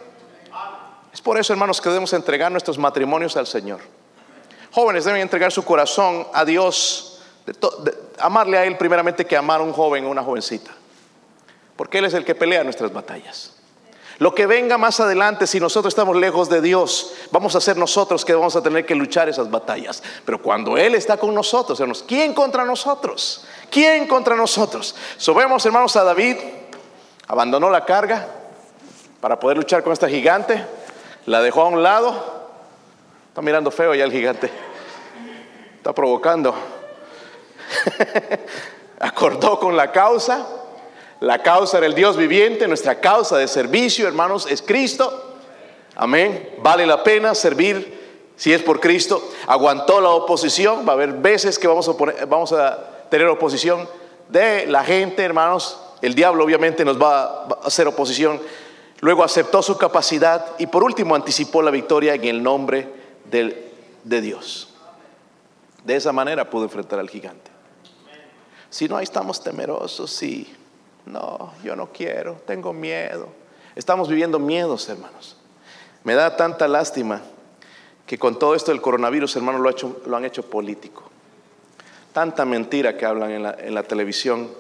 Es 1.12 1.20
por 1.20 1.38
eso, 1.38 1.53
hermanos, 1.53 1.81
que 1.81 1.88
debemos 1.88 2.12
entregar 2.12 2.53
nuestros 2.53 2.79
matrimonios 2.79 3.37
al 3.37 3.46
Señor. 3.46 3.81
Jóvenes 4.73 5.05
deben 5.05 5.20
entregar 5.20 5.51
su 5.51 5.64
corazón 5.64 6.27
a 6.33 6.44
Dios, 6.44 7.23
amarle 8.18 8.59
a 8.59 8.64
Él 8.64 8.77
primeramente 8.77 9.27
que 9.27 9.37
amar 9.37 9.61
a 9.61 9.64
un 9.64 9.73
joven 9.73 10.05
o 10.05 10.11
una 10.11 10.23
jovencita. 10.23 10.70
Porque 11.77 11.99
Él 11.99 12.05
es 12.05 12.14
el 12.14 12.25
que 12.25 12.35
pelea 12.35 12.62
nuestras 12.62 12.92
batallas. 12.92 13.57
Lo 14.18 14.35
que 14.35 14.46
venga 14.46 14.77
más 14.77 15.01
adelante, 15.01 15.46
si 15.46 15.59
nosotros 15.59 15.92
estamos 15.92 16.14
lejos 16.14 16.51
de 16.51 16.61
Dios, 16.61 17.14
vamos 17.31 17.57
a 17.57 17.61
ser 17.61 17.79
nosotros 17.79 18.23
que 18.25 18.35
vamos 18.35 18.55
a 18.55 18.62
tener 18.62 18.85
que 18.85 18.94
luchar 18.94 19.31
esas 19.31 19.51
batallas. 19.51 20.03
Pero 20.27 20.42
cuando 20.42 20.77
Él 20.77 20.94
está 20.94 21.16
con 21.16 21.35
nosotros, 21.35 21.81
hermanos, 21.81 22.05
¿quién 22.07 22.35
contra 22.35 22.64
nosotros? 22.64 23.46
¿Quién 23.70 24.07
contra 24.07 24.37
nosotros? 24.37 24.94
Sobemos, 25.16 25.64
hermanos, 25.64 25.96
a 25.96 26.05
David, 26.05 26.37
abandonó 27.27 27.70
la 27.70 27.85
carga 27.87 28.29
para 29.23 29.40
poder 29.40 29.57
luchar 29.57 29.83
con 29.83 29.94
esta 29.94 30.09
gigante 30.09 30.66
la 31.26 31.42
dejó 31.42 31.62
a 31.62 31.68
un 31.68 31.83
lado. 31.83 32.40
Está 33.28 33.42
mirando 33.42 33.70
feo 33.70 33.94
ya 33.94 34.04
el 34.04 34.12
gigante. 34.12 34.50
Está 35.76 35.94
provocando. 35.94 36.54
Acordó 39.00 39.59
con 39.59 39.76
la 39.76 39.92
causa. 39.92 40.46
La 41.20 41.42
causa 41.42 41.78
era 41.78 41.87
el 41.87 41.94
Dios 41.94 42.16
viviente. 42.16 42.66
Nuestra 42.66 43.00
causa 43.00 43.37
de 43.37 43.48
servicio, 43.48 44.09
hermanos, 44.09 44.46
es 44.50 44.62
Cristo. 44.62 45.37
Amén. 45.96 46.56
Vale 46.59 46.87
la 46.87 47.02
pena 47.02 47.35
servir 47.35 47.98
Si 48.37 48.52
es 48.54 48.62
por 48.62 48.80
Cristo, 48.80 49.22
aguantó 49.46 50.00
la 50.00 50.11
oposición. 50.11 50.87
Va 50.87 50.92
a 50.92 50.94
haber 50.94 51.12
veces 51.12 51.59
que 51.59 51.68
vamos 51.68 51.88
a, 51.88 52.24
vamos 52.26 52.52
a 52.52 53.06
tener 53.11 53.26
oposición 53.28 53.87
de 54.28 54.66
la 54.66 54.83
gente, 54.83 55.22
hermanos. 55.22 55.78
El 56.00 56.14
diablo 56.14 56.44
obviamente 56.44 56.85
nos 56.85 57.00
va 57.00 57.22
a 57.22 57.66
hacer 57.66 57.87
oposición. 57.87 58.40
Luego 59.01 59.25
aceptó 59.25 59.63
su 59.63 59.79
capacidad 59.79 60.45
y 60.59 60.67
por 60.67 60.85
último 60.85 61.15
anticipó 61.15 61.63
la 61.63 61.71
victoria 61.71 62.15
en 62.15 62.25
el 62.25 62.43
nombre 62.43 62.89
de 63.31 64.21
Dios. 64.21 64.75
De 65.85 65.97
esa 65.97 66.13
manera 66.13 66.51
pudo 66.51 66.65
enfrentar 66.65 66.99
al 66.99 67.09
gigante. 67.09 67.51
Si 68.69 68.89
no, 68.89 68.97
ahí 68.97 69.05
estamos 69.05 69.43
temerosos, 69.43 70.11
sí. 70.11 70.55
No, 71.07 71.55
yo 71.65 71.75
no 71.75 71.91
quiero, 71.93 72.35
tengo 72.47 72.73
miedo. 72.73 73.29
Estamos 73.75 74.09
viviendo 74.09 74.39
miedos, 74.39 74.89
hermanos. 74.89 75.37
Me 76.05 76.15
da 76.15 76.37
tanta 76.37 76.69
lástima 76.69 77.23
que 78.07 78.19
con 78.19 78.39
todo 78.39 78.55
esto 78.55 78.71
del 78.71 78.81
coronavirus, 78.81 79.37
hermanos, 79.37 79.61
lo, 79.61 79.97
lo 80.07 80.17
han 80.17 80.25
hecho 80.25 80.43
político. 80.43 81.05
Tanta 82.13 82.45
mentira 82.45 82.97
que 82.97 83.07
hablan 83.07 83.31
en 83.31 83.43
la, 83.43 83.57
en 83.59 83.75
la 83.75 83.83
televisión. 83.83 84.51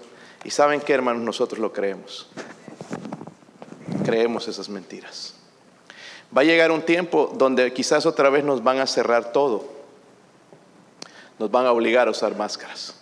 Y 0.44 0.50
saben 0.50 0.80
que, 0.80 0.94
hermanos, 0.94 1.22
nosotros 1.22 1.58
lo 1.60 1.72
creemos. 1.72 2.30
Creemos 4.10 4.48
esas 4.48 4.68
mentiras. 4.68 5.34
Va 6.36 6.40
a 6.40 6.44
llegar 6.44 6.72
un 6.72 6.82
tiempo 6.82 7.32
donde 7.32 7.72
quizás 7.72 8.06
otra 8.06 8.28
vez 8.28 8.42
nos 8.42 8.64
van 8.64 8.80
a 8.80 8.86
cerrar 8.88 9.30
todo. 9.30 9.64
Nos 11.38 11.48
van 11.48 11.64
a 11.64 11.70
obligar 11.70 12.08
a 12.08 12.10
usar 12.10 12.34
máscaras. 12.36 12.96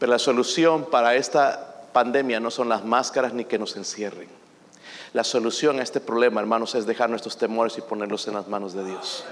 Pero 0.00 0.10
la 0.10 0.18
solución 0.18 0.86
para 0.90 1.14
esta 1.14 1.86
pandemia 1.92 2.40
no 2.40 2.50
son 2.50 2.68
las 2.68 2.84
máscaras 2.84 3.34
ni 3.34 3.44
que 3.44 3.56
nos 3.56 3.76
encierren. 3.76 4.28
La 5.12 5.22
solución 5.22 5.78
a 5.78 5.84
este 5.84 6.00
problema, 6.00 6.40
hermanos, 6.40 6.74
es 6.74 6.84
dejar 6.84 7.08
nuestros 7.08 7.38
temores 7.38 7.78
y 7.78 7.82
ponerlos 7.82 8.26
en 8.26 8.34
las 8.34 8.48
manos 8.48 8.74
de 8.74 8.84
Dios. 8.84 9.24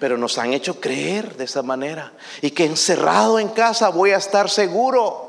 Pero 0.00 0.16
nos 0.16 0.38
han 0.38 0.54
hecho 0.54 0.80
creer 0.80 1.36
de 1.36 1.44
esa 1.44 1.62
manera. 1.62 2.14
Y 2.40 2.52
que 2.52 2.64
encerrado 2.64 3.38
en 3.38 3.48
casa 3.48 3.90
voy 3.90 4.12
a 4.12 4.16
estar 4.16 4.48
seguro. 4.48 5.21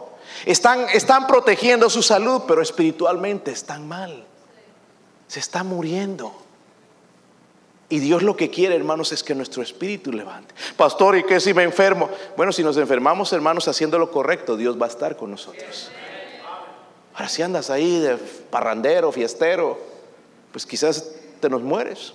Están, 0.45 0.87
están 0.93 1.27
protegiendo 1.27 1.89
su 1.89 2.01
salud, 2.01 2.43
pero 2.47 2.61
espiritualmente 2.61 3.51
están 3.51 3.87
mal 3.87 4.25
se 5.33 5.39
está 5.39 5.63
muriendo. 5.63 6.31
Y 7.89 7.97
Dios 7.97 8.21
lo 8.21 8.35
que 8.35 8.51
quiere, 8.51 8.75
hermanos, 8.75 9.11
es 9.11 9.23
que 9.23 9.33
nuestro 9.33 9.63
espíritu 9.63 10.11
levante. 10.11 10.53
Pastor, 10.77 11.17
¿y 11.17 11.23
qué 11.23 11.39
si 11.39 11.55
me 11.55 11.63
enfermo? 11.63 12.07
Bueno, 12.37 12.51
si 12.51 12.63
nos 12.63 12.77
enfermamos, 12.77 13.33
hermanos, 13.33 13.67
haciendo 13.67 13.97
lo 13.97 14.11
correcto, 14.11 14.57
Dios 14.57 14.79
va 14.79 14.85
a 14.85 14.89
estar 14.89 15.17
con 15.17 15.31
nosotros. 15.31 15.89
Ahora, 17.15 17.29
si 17.29 17.41
andas 17.41 17.71
ahí 17.71 17.99
de 17.99 18.17
parrandero, 18.51 19.11
fiestero, 19.11 19.79
pues 20.51 20.67
quizás 20.67 21.15
te 21.39 21.49
nos 21.49 21.63
mueres. 21.63 22.13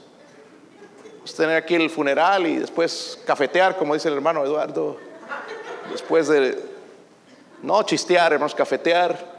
Vamos 1.16 1.34
a 1.34 1.36
tener 1.38 1.56
aquí 1.56 1.74
el 1.74 1.90
funeral 1.90 2.46
y 2.46 2.58
después 2.58 3.18
cafetear, 3.26 3.76
como 3.76 3.94
dice 3.94 4.06
el 4.06 4.14
hermano 4.14 4.44
Eduardo. 4.44 4.96
Después 5.90 6.28
de, 6.28 6.56
no 7.62 7.82
chistear, 7.82 8.32
hermanos, 8.32 8.54
cafetear 8.54 9.38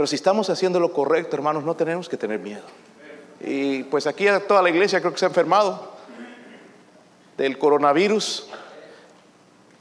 pero 0.00 0.06
si 0.06 0.16
estamos 0.16 0.48
haciendo 0.48 0.80
lo 0.80 0.94
correcto, 0.94 1.36
hermanos, 1.36 1.62
no 1.62 1.76
tenemos 1.76 2.08
que 2.08 2.16
tener 2.16 2.38
miedo. 2.38 2.62
Y 3.38 3.82
pues 3.82 4.06
aquí 4.06 4.24
toda 4.48 4.62
la 4.62 4.70
iglesia 4.70 4.98
creo 4.98 5.12
que 5.12 5.18
se 5.18 5.26
ha 5.26 5.28
enfermado 5.28 5.92
del 7.36 7.58
coronavirus. 7.58 8.46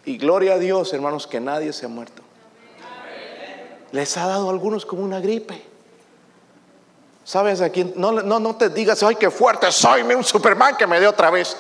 Y 0.04 0.18
gloria 0.18 0.56
a 0.56 0.58
Dios, 0.58 0.92
hermanos, 0.92 1.26
que 1.26 1.40
nadie 1.40 1.72
se 1.72 1.86
ha 1.86 1.88
muerto. 1.88 2.22
Les 3.94 4.18
ha 4.18 4.28
dado 4.28 4.50
a 4.50 4.52
algunos 4.52 4.86
como 4.86 5.04
una 5.04 5.22
gripe. 5.22 5.64
¿Sabes 7.24 7.62
a 7.62 7.70
quién? 7.70 7.94
No, 7.96 8.12
no, 8.12 8.42
no 8.42 8.58
te 8.58 8.68
digas, 8.68 9.02
ay, 9.04 9.16
qué 9.16 9.32
fuerte 9.32 9.72
soy, 9.72 10.02
un 10.02 10.26
Superman 10.26 10.76
que 10.76 10.86
me 10.86 11.00
dé 11.00 11.08
otra 11.08 11.30
vez. 11.30 11.56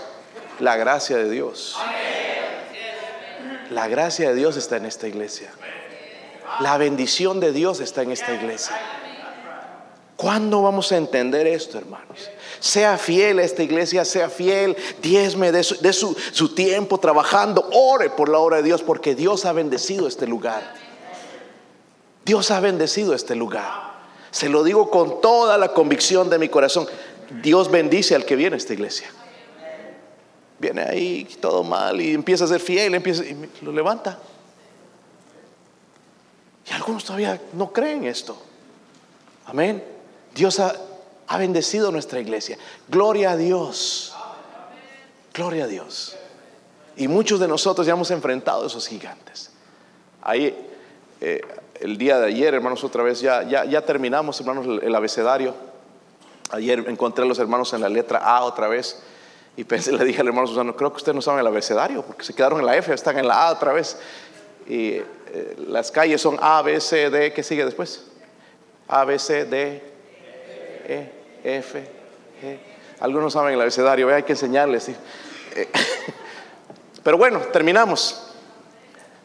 La 0.59 0.75
gracia 0.75 1.15
de 1.15 1.29
Dios. 1.29 1.77
La 3.69 3.87
gracia 3.87 4.29
de 4.29 4.35
Dios 4.35 4.57
está 4.57 4.77
en 4.77 4.85
esta 4.85 5.07
iglesia. 5.07 5.51
La 6.59 6.77
bendición 6.77 7.39
de 7.39 7.51
Dios 7.51 7.79
está 7.79 8.01
en 8.01 8.11
esta 8.11 8.33
iglesia. 8.33 8.75
¿Cuándo 10.15 10.61
vamos 10.61 10.91
a 10.91 10.97
entender 10.97 11.47
esto, 11.47 11.77
hermanos? 11.77 12.29
Sea 12.59 12.97
fiel 12.97 13.39
a 13.39 13.43
esta 13.43 13.63
iglesia, 13.63 14.03
sea 14.03 14.29
fiel, 14.29 14.75
diezme 15.01 15.53
de, 15.53 15.63
su, 15.63 16.17
su, 16.33 16.53
tiempo 16.53 16.97
trabajando, 16.97 17.69
ore 17.71 18.09
por 18.09 18.27
la 18.27 18.39
obra 18.39 18.57
de 18.57 18.63
Dios, 18.63 18.81
porque 18.81 19.15
Dios 19.15 19.45
ha 19.45 19.53
bendecido 19.53 20.07
este 20.07 20.27
lugar. 20.27 20.73
Dios 22.25 22.51
ha 22.51 22.59
bendecido 22.59 23.13
este 23.13 23.35
lugar. 23.35 23.89
Se 24.31 24.49
lo 24.49 24.63
digo 24.63 24.89
con 24.89 25.21
toda 25.21 25.57
la 25.57 25.69
convicción 25.69 26.29
de 26.29 26.37
mi 26.37 26.49
corazón. 26.49 26.85
Dios 27.41 27.71
bendice 27.71 28.13
al 28.15 28.25
que 28.25 28.35
viene 28.35 28.55
a 28.55 28.57
esta 28.57 28.73
iglesia. 28.73 29.09
Viene 30.59 30.81
ahí 30.81 31.25
todo 31.41 31.63
mal 31.63 32.01
y 32.01 32.13
empieza 32.13 32.43
a 32.43 32.47
ser 32.47 32.59
fiel, 32.59 32.93
empieza, 32.93 33.23
y 33.23 33.49
lo 33.61 33.71
levanta. 33.71 34.19
Y 36.69 36.73
algunos 36.73 37.03
todavía 37.03 37.41
no 37.53 37.71
creen 37.71 38.05
esto. 38.05 38.37
Amén. 39.45 39.83
Dios 40.35 40.59
ha, 40.59 40.75
bendecido 41.37 41.91
nuestra 41.91 42.19
iglesia. 42.19 42.57
Gloria 42.87 43.31
a 43.31 43.37
Dios. 43.37 44.13
Gloria 45.33 45.63
a 45.63 45.67
Dios. 45.67 46.15
Y 46.95 47.07
muchos 47.07 47.39
de 47.39 47.47
nosotros 47.47 47.87
ya 47.87 47.93
hemos 47.93 48.11
enfrentado 48.11 48.63
a 48.63 48.67
esos 48.67 48.87
gigantes. 48.87 49.51
Ahí, 50.21 50.55
eh, 51.21 51.41
el 51.79 51.97
día 51.97 52.19
de 52.19 52.27
ayer, 52.27 52.53
hermanos, 52.53 52.83
otra 52.83 53.03
vez 53.03 53.21
ya, 53.21 53.43
ya, 53.43 53.65
ya 53.65 53.85
terminamos, 53.85 54.39
hermanos, 54.39 54.81
el, 54.83 54.93
abecedario. 54.93 55.55
Ayer 56.51 56.83
encontré 56.87 57.23
a 57.23 57.27
los 57.27 57.39
hermanos 57.39 57.73
en 57.73 57.81
la 57.81 57.89
letra 57.89 58.19
A 58.19 58.43
otra 58.43 58.67
vez. 58.67 59.01
Y 59.59 59.65
pensé, 59.65 59.91
le 59.91 60.05
dije 60.05 60.21
al 60.21 60.27
hermano 60.27 60.47
Susano, 60.47 60.73
creo 60.73 60.89
que 60.89 60.95
ustedes 60.95 61.13
no 61.17 61.21
saben 61.21 61.41
el 61.41 61.47
abecedario, 61.47 62.01
porque 62.01 62.23
se 62.23 62.33
quedaron 62.33 62.61
en 62.61 62.65
la 62.65 62.77
F, 62.77 62.93
están 62.93 63.19
en 63.19 63.27
la 63.27 63.45
A 63.45 63.51
otra 63.51 63.73
vez. 63.73 63.97
Y 64.65 64.91
eh, 64.91 65.03
las 65.67 65.91
calles 65.91 66.21
son 66.21 66.37
A, 66.39 66.61
B, 66.61 66.79
C, 66.79 67.09
D, 67.09 67.33
¿qué 67.33 67.43
sigue 67.43 67.65
después? 67.65 68.05
A, 68.87 69.03
B, 69.03 69.19
C, 69.19 69.43
D, 69.43 69.83
E, 70.87 71.11
F, 71.43 71.77
G. 72.41 72.57
Algunos 73.01 73.33
saben 73.33 73.53
el 73.53 73.59
abecedario, 73.59 74.07
hay 74.15 74.23
que 74.23 74.31
enseñarles. 74.31 74.87
Eh, 74.87 74.95
pero 77.03 77.17
bueno, 77.17 77.39
terminamos. 77.51 78.31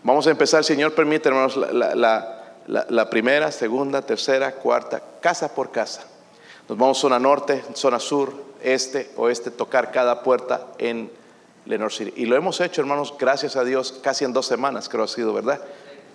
Vamos 0.03 0.27
a 0.27 0.33
empezar, 0.33 0.65
Señor, 0.65 0.97
permite, 0.97 1.29
hermanos, 1.29 1.57
la, 1.57 3.09
primera, 3.09 3.53
segunda, 3.53 4.03
tercera, 4.03 4.51
cuarta, 4.51 5.01
casa 5.21 5.55
por 5.55 5.71
casa. 5.71 6.03
Nos 6.69 6.77
vamos 6.77 6.99
zona 6.99 7.21
norte, 7.21 7.63
zona 7.75 8.01
sur, 8.01 8.54
este, 8.65 9.11
oeste, 9.17 9.51
tocar 9.51 9.93
cada 9.93 10.23
puerta 10.23 10.69
en 10.79 11.11
Lenor 11.67 11.93
City. 11.93 12.13
Y 12.17 12.27
lo 12.27 12.37
hemos 12.37 12.61
hecho, 12.61 12.81
hermanos, 12.81 13.15
gracias 13.19 13.57
a 13.57 13.65
Dios, 13.65 14.01
casi 14.03 14.25
en 14.25 14.33
dos 14.33 14.47
semanas, 14.47 14.89
creo 14.89 15.05
ha 15.05 15.09
sido, 15.09 15.33
¿verdad? 15.33 15.61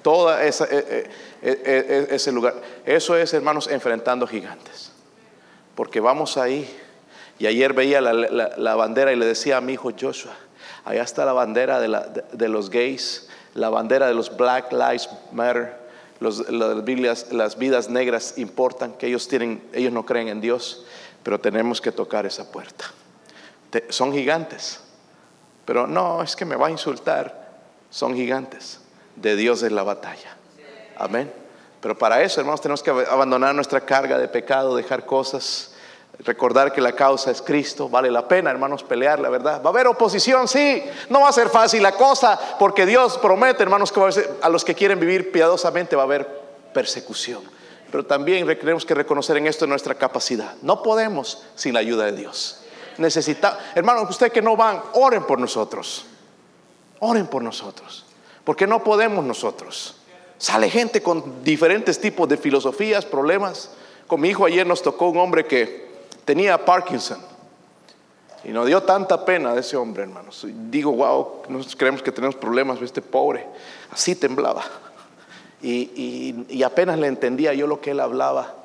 Toda 0.02 0.44
esa, 0.44 0.66
eh, 0.66 1.10
eh, 1.42 1.62
eh, 1.66 2.08
ese 2.12 2.32
lugar. 2.32 2.56
Eso 2.86 3.16
es, 3.16 3.34
hermanos, 3.34 3.68
enfrentando 3.68 4.26
gigantes. 4.28 4.92
Porque 5.76 6.00
vamos 6.00 6.38
ahí. 6.38 6.70
Y 7.38 7.48
ayer 7.48 7.74
veía 7.74 8.02
la, 8.02 8.76
bandera 8.76 9.14
y 9.14 9.16
le 9.16 9.26
decía 9.26 9.58
a 9.58 9.62
mi 9.62 9.74
hijo 9.74 9.92
Joshua, 9.98 10.34
allá 10.84 11.04
está 11.04 11.24
la 11.24 11.32
bandera 11.32 11.80
de, 11.80 12.48
los 12.50 12.70
gays, 12.70 13.30
la 13.54 13.70
bandera 13.70 14.08
de 14.08 14.14
los 14.14 14.36
Black 14.36 14.74
Lives 14.74 15.10
Matter, 15.32 15.74
los, 16.20 16.50
las, 16.50 17.32
las 17.32 17.58
vidas 17.58 17.90
negras 17.90 18.34
importan, 18.38 18.92
que 18.92 19.08
ellos, 19.08 19.30
tienen, 19.30 19.64
ellos 19.72 19.94
no 19.94 20.06
creen 20.06 20.28
en 20.28 20.42
Dios, 20.42 20.86
pero 21.24 21.40
tenemos 21.40 21.82
que 21.82 21.92
tocar 21.92 22.26
esa 22.26 22.52
puerta. 22.52 22.86
son 23.90 24.12
gigantes, 24.12 24.82
pero 25.66 25.88
no, 25.88 26.24
es 26.24 26.36
que 26.36 26.46
me 26.46 26.56
va 26.56 26.68
a 26.68 26.72
insultar, 26.72 27.50
son 27.90 28.16
gigantes 28.16 28.80
de 29.22 29.36
Dios 29.36 29.64
es 29.64 29.72
la 29.72 29.84
batalla. 29.84 30.36
Amén. 30.98 31.32
Pero 31.82 31.98
para 31.98 32.22
eso, 32.22 32.42
hermanos, 32.42 32.62
tenemos 32.62 32.84
que 32.84 32.90
abandonar 32.90 33.56
nuestra 33.56 33.82
carga 33.82 34.18
de 34.18 34.28
pecado, 34.28 34.76
dejar 34.76 35.06
cosas, 35.06 35.74
recordar 36.20 36.74
que 36.74 36.82
la 36.82 36.94
causa 36.94 37.32
es 37.32 37.42
Cristo. 37.42 37.88
Vale 37.88 38.12
la 38.12 38.28
pena, 38.28 38.52
hermanos, 38.52 38.84
pelear, 38.84 39.20
la 39.20 39.30
verdad. 39.30 39.62
Va 39.62 39.68
a 39.68 39.74
haber 39.74 39.88
oposición, 39.88 40.48
sí. 40.48 40.84
No 41.10 41.22
va 41.22 41.30
a 41.30 41.34
ser 41.34 41.50
fácil 41.50 41.82
la 41.82 41.94
cosa, 41.94 42.38
porque 42.60 42.86
Dios 42.86 43.18
promete, 43.18 43.64
hermanos, 43.64 43.92
que 43.92 44.02
a 44.42 44.50
los 44.50 44.66
que 44.66 44.76
quieren 44.76 45.00
vivir 45.00 45.32
piadosamente 45.32 45.96
va 45.96 46.04
a 46.04 46.06
haber 46.06 46.28
persecución. 46.74 47.42
Pero 47.92 48.06
también 48.06 48.46
tenemos 48.60 48.86
que 48.86 48.94
reconocer 48.94 49.38
en 49.38 49.48
esto 49.48 49.66
nuestra 49.66 49.96
capacidad. 49.96 50.56
No 50.62 50.84
podemos 50.84 51.44
sin 51.56 51.74
la 51.74 51.80
ayuda 51.80 52.06
de 52.06 52.12
Dios. 52.14 52.62
Necesita, 52.98 53.58
hermanos, 53.76 54.10
ustedes 54.10 54.34
que 54.34 54.42
no 54.42 54.56
van, 54.56 54.82
oren 54.94 55.24
por 55.24 55.40
nosotros. 55.40 56.06
Oren 57.00 57.28
por 57.28 57.42
nosotros. 57.42 58.06
Porque 58.44 58.68
no 58.68 58.84
podemos 58.84 59.24
nosotros. 59.24 59.96
Sale 60.38 60.70
gente 60.70 61.02
con 61.02 61.44
diferentes 61.44 62.00
tipos 62.00 62.28
de 62.30 62.38
filosofías, 62.38 63.06
problemas. 63.06 63.72
Con 64.08 64.22
mi 64.22 64.30
hijo 64.30 64.46
ayer 64.46 64.68
nos 64.68 64.82
tocó 64.82 65.10
un 65.10 65.18
hombre 65.18 65.46
que 65.46 65.90
tenía 66.26 66.64
Parkinson. 66.64 67.20
Y 68.44 68.50
nos 68.50 68.68
dio 68.68 68.84
tanta 68.84 69.26
pena 69.26 69.54
de 69.54 69.62
ese 69.62 69.76
hombre, 69.76 70.04
hermanos. 70.04 70.46
digo, 70.70 70.92
wow, 70.92 71.44
nosotros 71.50 71.76
creemos 71.76 72.02
que 72.02 72.12
tenemos 72.12 72.36
problemas, 72.36 72.82
este 72.82 73.02
pobre. 73.02 73.46
Así 73.92 74.16
temblaba. 74.16 74.64
Y, 75.62 76.46
y, 76.48 76.64
apenas 76.64 76.98
le 77.00 77.08
entendía 77.08 77.54
yo 77.54 77.68
lo 77.68 77.82
que 77.82 77.92
él 77.92 78.00
hablaba. 78.00 78.56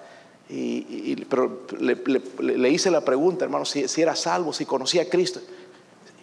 Y, 0.49 1.17
pero 1.25 1.63
le, 1.79 2.71
hice 2.71 2.91
la 2.91 3.01
pregunta, 3.01 3.45
hermano, 3.45 3.65
si, 3.65 3.89
si, 3.89 4.03
era 4.03 4.15
salvo, 4.15 4.53
si 4.53 4.65
conocía 4.65 5.03
a 5.03 5.07
Cristo. 5.07 5.41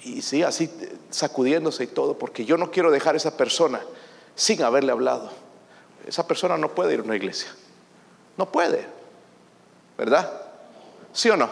Y 0.03 0.21
sí, 0.21 0.43
así 0.43 0.69
sacudiéndose 1.09 1.83
y 1.83 1.87
todo, 1.87 2.17
porque 2.17 2.45
yo 2.45 2.57
no 2.57 2.71
quiero 2.71 2.89
dejar 2.89 3.15
a 3.15 3.17
esa 3.17 3.35
persona 3.35 3.81
sin 4.35 4.63
haberle 4.63 4.91
hablado. 4.91 5.31
Esa 6.07 6.25
persona 6.25 6.57
no 6.57 6.73
puede 6.73 6.93
ir 6.93 7.01
a 7.01 7.03
una 7.03 7.15
iglesia. 7.15 7.49
No 8.37 8.51
puede. 8.51 8.85
¿Verdad? 9.97 10.31
¿Sí 11.13 11.29
o 11.29 11.37
no? 11.37 11.49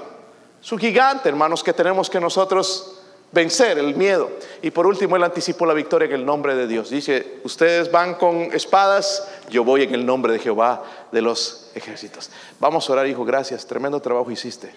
Es 0.61 0.71
un 0.71 0.79
gigante, 0.79 1.29
hermanos, 1.29 1.63
que 1.63 1.73
tenemos 1.73 2.09
que 2.09 2.19
nosotros 2.19 2.98
vencer 3.31 3.77
el 3.77 3.95
miedo. 3.95 4.29
Y 4.61 4.71
por 4.71 4.87
último, 4.87 5.15
él 5.15 5.23
anticipó 5.23 5.65
la 5.65 5.73
victoria 5.73 6.07
en 6.07 6.13
el 6.13 6.25
nombre 6.25 6.55
de 6.55 6.67
Dios. 6.67 6.89
Dice, 6.89 7.39
ustedes 7.43 7.91
van 7.91 8.15
con 8.15 8.35
espadas, 8.53 9.27
yo 9.49 9.63
voy 9.63 9.83
en 9.83 9.93
el 9.93 10.05
nombre 10.05 10.33
de 10.33 10.39
Jehová 10.39 10.83
de 11.11 11.21
los 11.21 11.71
ejércitos. 11.75 12.29
Vamos 12.59 12.89
a 12.89 12.93
orar, 12.93 13.07
hijo, 13.07 13.25
gracias, 13.25 13.65
tremendo 13.65 13.99
trabajo 13.99 14.31
hiciste. 14.31 14.71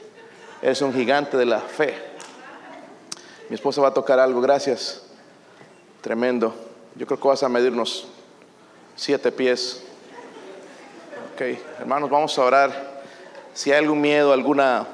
Eres 0.60 0.80
un 0.82 0.92
gigante 0.92 1.36
de 1.36 1.46
la 1.46 1.60
fe. 1.60 1.94
Mi 3.48 3.54
esposa 3.54 3.80
va 3.80 3.88
a 3.88 3.94
tocar 3.94 4.18
algo, 4.18 4.40
gracias. 4.40 5.02
Tremendo. 6.00 6.54
Yo 6.94 7.06
creo 7.06 7.18
que 7.18 7.28
vas 7.28 7.42
a 7.42 7.48
medirnos 7.48 8.06
siete 8.96 9.32
pies. 9.32 9.82
Ok, 11.34 11.42
hermanos, 11.80 12.10
vamos 12.10 12.38
a 12.38 12.44
orar. 12.44 13.02
Si 13.54 13.70
hay 13.72 13.78
algún 13.78 14.00
miedo, 14.00 14.32
alguna 14.32 14.86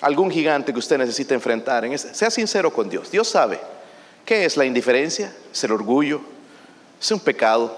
algún 0.00 0.30
gigante 0.30 0.72
que 0.72 0.78
usted 0.78 0.98
necesita 0.98 1.34
enfrentar, 1.34 1.86
sea 1.98 2.30
sincero 2.30 2.72
con 2.72 2.88
Dios. 2.88 3.10
Dios 3.10 3.28
sabe 3.28 3.60
qué 4.24 4.44
es 4.44 4.56
la 4.56 4.64
indiferencia, 4.64 5.32
es 5.52 5.64
el 5.64 5.72
orgullo, 5.72 6.20
es 7.00 7.10
un 7.10 7.20
pecado, 7.20 7.76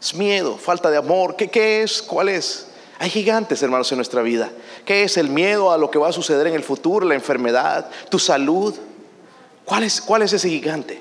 es 0.00 0.14
miedo, 0.14 0.56
falta 0.56 0.90
de 0.90 0.96
amor. 0.96 1.36
¿Qué, 1.36 1.48
qué 1.48 1.82
es? 1.82 2.02
¿Cuál 2.02 2.28
es? 2.28 2.68
Hay 2.98 3.10
gigantes, 3.10 3.62
hermanos, 3.62 3.90
en 3.92 3.96
nuestra 3.96 4.22
vida. 4.22 4.50
¿Qué 4.84 5.02
es 5.02 5.16
el 5.16 5.28
miedo 5.28 5.72
a 5.72 5.78
lo 5.78 5.90
que 5.90 5.98
va 5.98 6.08
a 6.08 6.12
suceder 6.12 6.46
en 6.46 6.54
el 6.54 6.62
futuro, 6.62 7.06
la 7.06 7.14
enfermedad, 7.14 7.90
tu 8.08 8.18
salud? 8.18 8.74
¿Cuál 9.64 9.84
es, 9.84 10.00
cuál 10.00 10.22
es 10.22 10.32
ese 10.32 10.48
gigante? 10.48 11.00